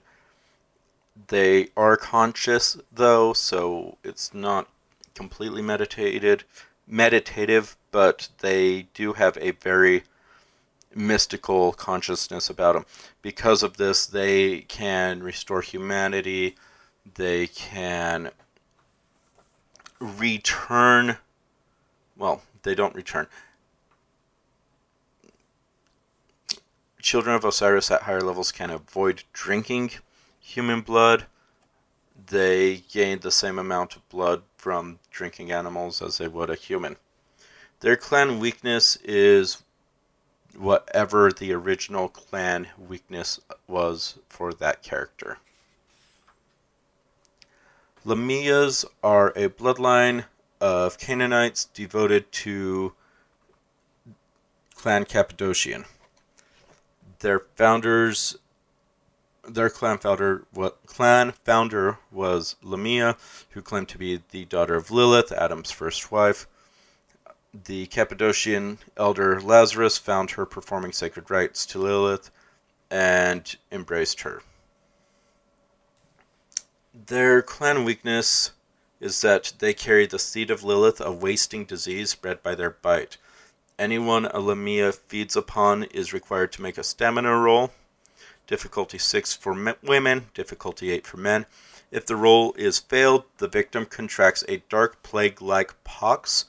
They 1.29 1.69
are 1.77 1.97
conscious 1.97 2.79
though, 2.93 3.33
so 3.33 3.99
it's 4.03 4.35
not 4.35 4.69
completely 5.15 5.63
meditated 5.63 6.45
meditative, 6.87 7.77
but 7.91 8.29
they 8.41 8.83
do 8.95 9.15
have 9.15 9.39
a 9.41 9.53
very 9.53 10.05
mystical 10.95 11.73
consciousness 11.73 12.51
about 12.51 12.75
them. 12.75 12.87
Because 13.23 13.63
of 13.63 13.77
this, 13.77 14.07
they 14.07 14.61
can 14.63 15.23
restore 15.23 15.63
humanity. 15.63 16.57
They 17.15 17.47
can 17.47 18.31
return. 19.99 21.17
Well, 22.17 22.43
they 22.63 22.75
don't 22.75 22.95
return. 22.95 23.27
Children 27.03 27.35
of 27.35 27.45
Osiris 27.45 27.91
at 27.91 28.03
higher 28.03 28.21
levels 28.21 28.53
can 28.53 28.71
avoid 28.71 29.25
drinking 29.33 29.91
human 30.39 30.83
blood. 30.83 31.27
They 32.29 32.77
gain 32.77 33.19
the 33.19 33.33
same 33.33 33.59
amount 33.59 33.97
of 33.97 34.09
blood 34.09 34.43
from 34.57 35.01
drinking 35.11 35.51
animals 35.51 36.01
as 36.01 36.19
they 36.19 36.29
would 36.29 36.49
a 36.49 36.55
human. 36.55 36.97
Their 37.81 37.97
clan 37.97 38.39
weakness 38.39 38.97
is 39.03 39.65
whatever 40.57 41.33
the 41.33 41.53
original 41.53 42.09
clan 42.09 42.69
weakness 42.79 43.41
was 43.67 44.21
for 44.29 44.55
that 44.55 44.85
character. 44.85 45.39
Lamias 48.07 48.85
are 49.03 49.31
a 49.31 49.49
bloodline 49.49 50.27
of 50.61 50.99
Canaanites 50.99 51.65
devoted 51.65 52.31
to 52.31 52.93
Clan 54.77 55.05
Cappadocian. 55.05 55.85
Their 57.23 57.41
founders 57.57 58.37
their 59.49 59.71
clan 59.71 59.99
founder 59.99 60.45
what 60.53 60.87
clan 60.87 61.33
founder 61.45 61.99
was 62.13 62.55
Lamia, 62.63 63.17
who 63.51 63.63
claimed 63.63 63.89
to 63.89 63.99
be 63.99 64.23
the 64.31 64.45
daughter 64.45 64.77
of 64.77 64.93
Lilith, 64.93 65.33
Adam's 65.33 65.73
first 65.73 66.13
wife 66.13 66.47
the 67.53 67.87
Cappadocian 67.87 68.79
elder 68.97 69.41
Lazarus 69.41 69.99
found 69.99 70.33
her 70.33 70.47
performing 70.47 70.93
sacred 70.93 71.31
rites 71.31 71.67
to 71.67 71.79
Lilith 71.79 72.31
and 72.91 73.57
embraced 73.71 74.23
her. 74.23 74.43
Their 76.95 77.43
clan 77.43 77.85
weakness 77.85 78.53
is 79.01 79.21
that 79.21 79.53
they 79.59 79.75
carry 79.75 80.07
the 80.07 80.19
seed 80.19 80.51
of 80.51 80.65
Lilith, 80.65 81.01
a 81.01 81.13
wasting 81.13 81.65
disease 81.65 82.11
spread 82.11 82.43
by 82.43 82.55
their 82.55 82.71
bite. 82.71 83.19
Anyone 83.83 84.27
a 84.27 84.39
Lamia 84.39 84.93
feeds 84.93 85.35
upon 85.35 85.83
is 85.83 86.13
required 86.13 86.53
to 86.53 86.63
make 86.63 86.79
a 86.79 86.85
stamina 86.85 87.37
roll. 87.37 87.73
Difficulty 88.47 88.97
6 88.97 89.35
for 89.35 89.75
women, 89.83 90.27
difficulty 90.35 90.93
8 90.93 91.05
for 91.05 91.17
men. 91.17 91.47
If 91.91 92.07
the 92.07 92.15
roll 92.15 92.55
is 92.57 92.79
failed, 92.79 93.25
the 93.39 93.49
victim 93.49 93.87
contracts 93.87 94.45
a 94.47 94.63
dark 94.69 95.03
plague 95.03 95.43
like 95.43 95.83
pox 95.83 96.45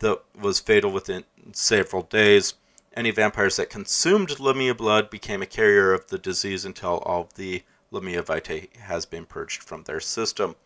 that 0.00 0.22
was 0.36 0.58
fatal 0.58 0.90
within 0.90 1.22
several 1.52 2.02
days. 2.02 2.54
Any 2.94 3.12
vampires 3.12 3.58
that 3.58 3.70
consumed 3.70 4.40
Lamia 4.40 4.74
blood 4.74 5.08
became 5.08 5.40
a 5.40 5.46
carrier 5.46 5.92
of 5.92 6.08
the 6.08 6.18
disease 6.18 6.64
until 6.64 6.98
all 7.06 7.20
of 7.20 7.34
the 7.34 7.62
Lamia 7.92 8.24
vitae 8.24 8.70
has 8.80 9.06
been 9.06 9.24
purged 9.24 9.62
from 9.62 9.84
their 9.84 10.00
system. 10.00 10.56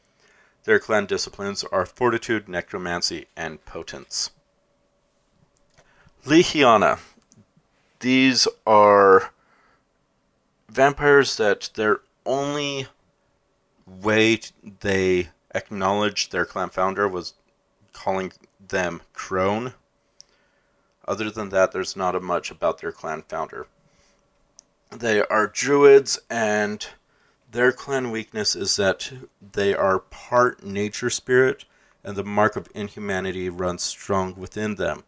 Their 0.64 0.78
clan 0.78 1.04
disciplines 1.04 1.62
are 1.64 1.84
fortitude, 1.84 2.48
necromancy, 2.48 3.26
and 3.36 3.62
potence. 3.66 4.30
Lhiannan. 6.26 6.98
These 8.00 8.48
are 8.66 9.30
vampires 10.68 11.36
that 11.36 11.70
their 11.74 12.00
only 12.24 12.88
way 13.86 14.40
they 14.80 15.28
acknowledged 15.54 16.32
their 16.32 16.44
clan 16.44 16.70
founder 16.70 17.06
was 17.06 17.34
calling 17.92 18.32
them 18.58 19.02
crone. 19.12 19.74
Other 21.06 21.30
than 21.30 21.50
that, 21.50 21.70
there's 21.70 21.94
not 21.94 22.16
a 22.16 22.20
much 22.20 22.50
about 22.50 22.80
their 22.80 22.90
clan 22.90 23.22
founder. 23.28 23.68
They 24.90 25.22
are 25.22 25.46
druids, 25.46 26.18
and 26.28 26.84
their 27.52 27.70
clan 27.70 28.10
weakness 28.10 28.56
is 28.56 28.74
that 28.76 29.12
they 29.52 29.74
are 29.74 30.00
part 30.00 30.64
nature 30.64 31.10
spirit, 31.10 31.64
and 32.02 32.16
the 32.16 32.24
mark 32.24 32.56
of 32.56 32.68
inhumanity 32.74 33.48
runs 33.48 33.84
strong 33.84 34.34
within 34.34 34.74
them. 34.74 35.04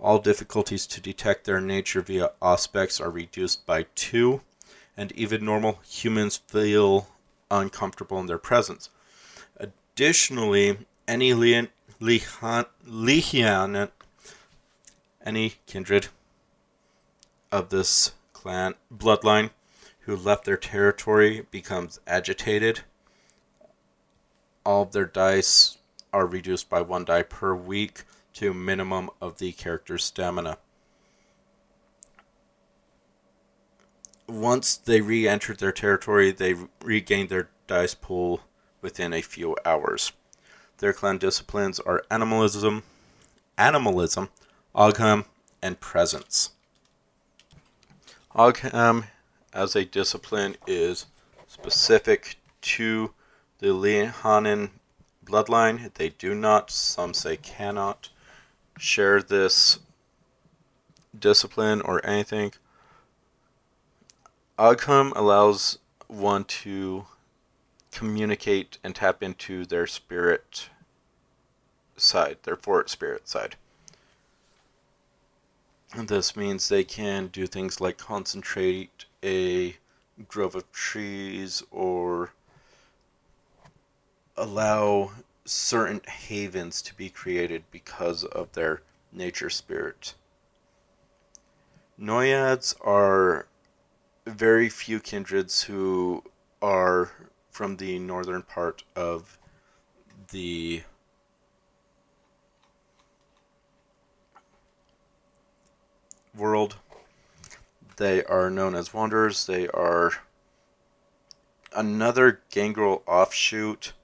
All 0.00 0.18
difficulties 0.18 0.86
to 0.86 1.00
detect 1.00 1.44
their 1.44 1.60
nature 1.60 2.00
via 2.00 2.30
Auspex 2.40 3.00
are 3.00 3.10
reduced 3.10 3.66
by 3.66 3.84
two, 3.94 4.40
and 4.96 5.12
even 5.12 5.44
normal 5.44 5.80
humans 5.86 6.38
feel 6.38 7.08
uncomfortable 7.50 8.18
in 8.18 8.24
their 8.26 8.38
presence. 8.38 8.88
Additionally, 9.58 10.78
any 11.06 11.32
Lehian, 11.32 11.66
any 15.22 15.54
kindred 15.66 16.08
of 17.52 17.68
this 17.68 18.12
clan 18.32 18.74
bloodline 18.94 19.50
who 20.00 20.16
left 20.16 20.44
their 20.44 20.56
territory 20.56 21.46
becomes 21.50 22.00
agitated. 22.06 22.80
All 24.64 24.82
of 24.82 24.92
their 24.92 25.04
dice 25.04 25.76
are 26.10 26.26
reduced 26.26 26.70
by 26.70 26.80
one 26.80 27.04
die 27.04 27.22
per 27.22 27.54
week. 27.54 28.04
To 28.34 28.54
minimum 28.54 29.10
of 29.20 29.38
the 29.38 29.52
character's 29.52 30.04
stamina. 30.04 30.58
Once 34.26 34.76
they 34.76 35.00
re 35.00 35.28
entered 35.28 35.58
their 35.58 35.72
territory, 35.72 36.30
they 36.30 36.54
regained 36.80 37.28
their 37.28 37.50
dice 37.66 37.94
pool 37.94 38.40
within 38.80 39.12
a 39.12 39.20
few 39.20 39.56
hours. 39.64 40.12
Their 40.78 40.92
clan 40.92 41.18
disciplines 41.18 41.80
are 41.80 42.04
animalism, 42.10 42.84
animalism, 43.58 44.30
Ogham, 44.74 45.26
and 45.60 45.78
presence. 45.80 46.50
Ogham 48.34 49.04
as 49.52 49.76
a 49.76 49.84
discipline 49.84 50.56
is 50.66 51.06
specific 51.46 52.36
to 52.62 53.12
the 53.58 53.66
Lhiannan 53.66 54.70
bloodline. 55.24 55.92
They 55.94 56.10
do 56.10 56.34
not, 56.34 56.70
some 56.70 57.12
say 57.12 57.36
cannot, 57.36 58.08
share 58.80 59.20
this 59.22 59.78
discipline 61.16 61.82
or 61.82 62.04
anything. 62.04 62.52
Ogham 64.58 65.12
allows 65.14 65.78
one 66.08 66.44
to 66.44 67.06
communicate 67.92 68.78
and 68.82 68.94
tap 68.94 69.22
into 69.22 69.66
their 69.66 69.86
spirit 69.86 70.70
side, 71.96 72.38
their 72.44 72.56
fort 72.56 72.88
spirit 72.88 73.28
side. 73.28 73.56
And 75.94 76.08
this 76.08 76.34
means 76.34 76.68
they 76.68 76.84
can 76.84 77.26
do 77.26 77.46
things 77.46 77.80
like 77.80 77.98
concentrate 77.98 79.04
a 79.22 79.76
grove 80.28 80.54
of 80.54 80.70
trees 80.72 81.62
or 81.70 82.30
allow 84.36 85.10
certain 85.50 86.00
havens 86.06 86.80
to 86.80 86.94
be 86.94 87.08
created 87.08 87.64
because 87.72 88.22
of 88.22 88.52
their 88.52 88.82
nature 89.12 89.50
spirit. 89.50 90.14
Noiads 92.00 92.74
are 92.86 93.48
very 94.24 94.68
few 94.68 95.00
kindreds 95.00 95.62
who 95.62 96.22
are 96.62 97.10
from 97.50 97.76
the 97.78 97.98
northern 97.98 98.42
part 98.42 98.84
of 98.94 99.38
the 100.30 100.82
world. 106.36 106.76
They 107.96 108.22
are 108.24 108.50
known 108.50 108.76
as 108.76 108.94
wanderers. 108.94 109.46
They 109.46 109.66
are 109.68 110.12
another 111.74 112.40
gangrel 112.50 113.02
offshoot, 113.04 113.94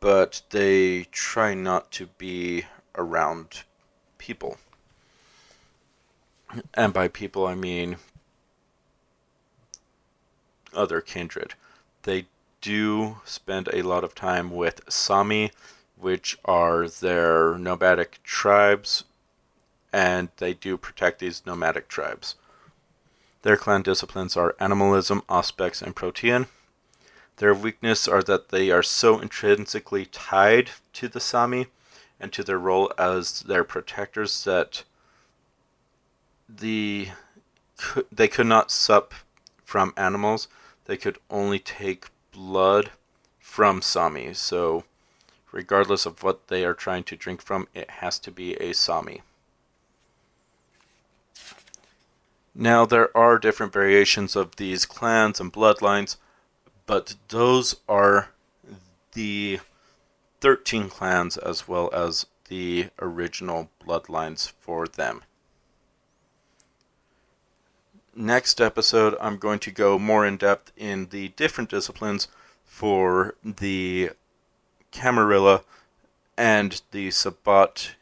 but 0.00 0.42
they 0.50 1.04
try 1.12 1.54
not 1.54 1.90
to 1.92 2.06
be 2.18 2.64
around 2.96 3.62
people. 4.18 4.58
And 6.74 6.92
by 6.92 7.06
people, 7.08 7.46
I 7.46 7.54
mean 7.54 7.96
other 10.74 11.00
kindred. 11.00 11.54
They 12.02 12.26
do 12.60 13.18
spend 13.24 13.68
a 13.72 13.82
lot 13.82 14.04
of 14.04 14.14
time 14.14 14.50
with 14.50 14.80
Sami, 14.88 15.52
which 15.96 16.38
are 16.44 16.88
their 16.88 17.56
nomadic 17.58 18.22
tribes, 18.22 19.04
and 19.92 20.28
they 20.38 20.54
do 20.54 20.76
protect 20.76 21.18
these 21.18 21.44
nomadic 21.46 21.88
tribes. 21.88 22.36
Their 23.42 23.56
clan 23.56 23.82
disciplines 23.82 24.36
are 24.36 24.56
animalism, 24.60 25.22
auspex, 25.28 25.80
and 25.80 25.96
protean. 25.96 26.46
Their 27.40 27.54
weakness 27.54 28.06
are 28.06 28.22
that 28.24 28.50
they 28.50 28.70
are 28.70 28.82
so 28.82 29.18
intrinsically 29.18 30.04
tied 30.04 30.72
to 30.92 31.08
the 31.08 31.20
Sami 31.20 31.68
and 32.20 32.34
to 32.34 32.44
their 32.44 32.58
role 32.58 32.92
as 32.98 33.40
their 33.40 33.64
protectors 33.64 34.44
that 34.44 34.84
the 36.46 37.08
they 38.12 38.28
could 38.28 38.46
not 38.46 38.70
sup 38.70 39.14
from 39.64 39.94
animals. 39.96 40.48
They 40.84 40.98
could 40.98 41.16
only 41.30 41.58
take 41.58 42.08
blood 42.30 42.90
from 43.38 43.80
Sami. 43.80 44.34
So, 44.34 44.84
regardless 45.50 46.04
of 46.04 46.22
what 46.22 46.48
they 46.48 46.62
are 46.66 46.74
trying 46.74 47.04
to 47.04 47.16
drink 47.16 47.40
from, 47.40 47.68
it 47.72 47.88
has 47.88 48.18
to 48.18 48.30
be 48.30 48.52
a 48.56 48.74
Sami. 48.74 49.22
Now, 52.54 52.84
there 52.84 53.16
are 53.16 53.38
different 53.38 53.72
variations 53.72 54.36
of 54.36 54.56
these 54.56 54.84
clans 54.84 55.40
and 55.40 55.50
bloodlines, 55.50 56.16
but 56.90 57.14
those 57.28 57.76
are 57.88 58.30
the 59.12 59.60
13 60.40 60.88
clans 60.88 61.36
as 61.36 61.68
well 61.68 61.88
as 61.92 62.26
the 62.48 62.88
original 63.00 63.70
bloodlines 63.86 64.50
for 64.58 64.88
them. 64.88 65.22
Next 68.12 68.60
episode, 68.60 69.14
I'm 69.20 69.36
going 69.36 69.60
to 69.60 69.70
go 69.70 70.00
more 70.00 70.26
in 70.26 70.36
depth 70.36 70.72
in 70.76 71.10
the 71.10 71.28
different 71.28 71.70
disciplines 71.70 72.26
for 72.64 73.36
the 73.44 74.10
Camarilla 74.90 75.62
and 76.36 76.82
the 76.90 77.12
Sabbat 77.12 77.94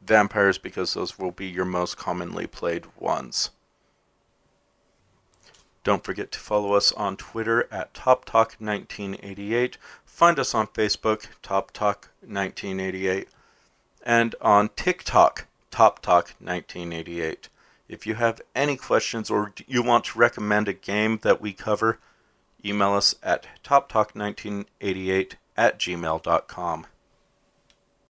vampires 0.00 0.56
because 0.56 0.94
those 0.94 1.18
will 1.18 1.30
be 1.30 1.46
your 1.46 1.66
most 1.66 1.98
commonly 1.98 2.46
played 2.46 2.86
ones. 2.98 3.50
Don't 5.84 6.02
forget 6.02 6.32
to 6.32 6.38
follow 6.38 6.72
us 6.72 6.92
on 6.92 7.16
Twitter 7.16 7.68
at 7.70 7.94
Top 7.94 8.24
Talk 8.24 8.56
1988. 8.58 9.76
Find 10.04 10.38
us 10.38 10.54
on 10.54 10.66
Facebook, 10.68 11.26
Top 11.42 11.72
Talk 11.72 12.08
1988, 12.20 13.28
and 14.04 14.34
on 14.40 14.70
TikTok, 14.76 15.46
Top 15.70 16.00
Talk 16.00 16.34
1988. 16.40 17.48
If 17.86 18.06
you 18.06 18.14
have 18.14 18.40
any 18.54 18.76
questions 18.76 19.30
or 19.30 19.52
you 19.66 19.82
want 19.82 20.06
to 20.06 20.18
recommend 20.18 20.68
a 20.68 20.72
game 20.72 21.20
that 21.22 21.42
we 21.42 21.52
cover, 21.52 21.98
email 22.64 22.94
us 22.94 23.14
at 23.22 23.46
toptalk1988 23.62 25.32
at 25.56 25.78
gmail.com. 25.78 26.86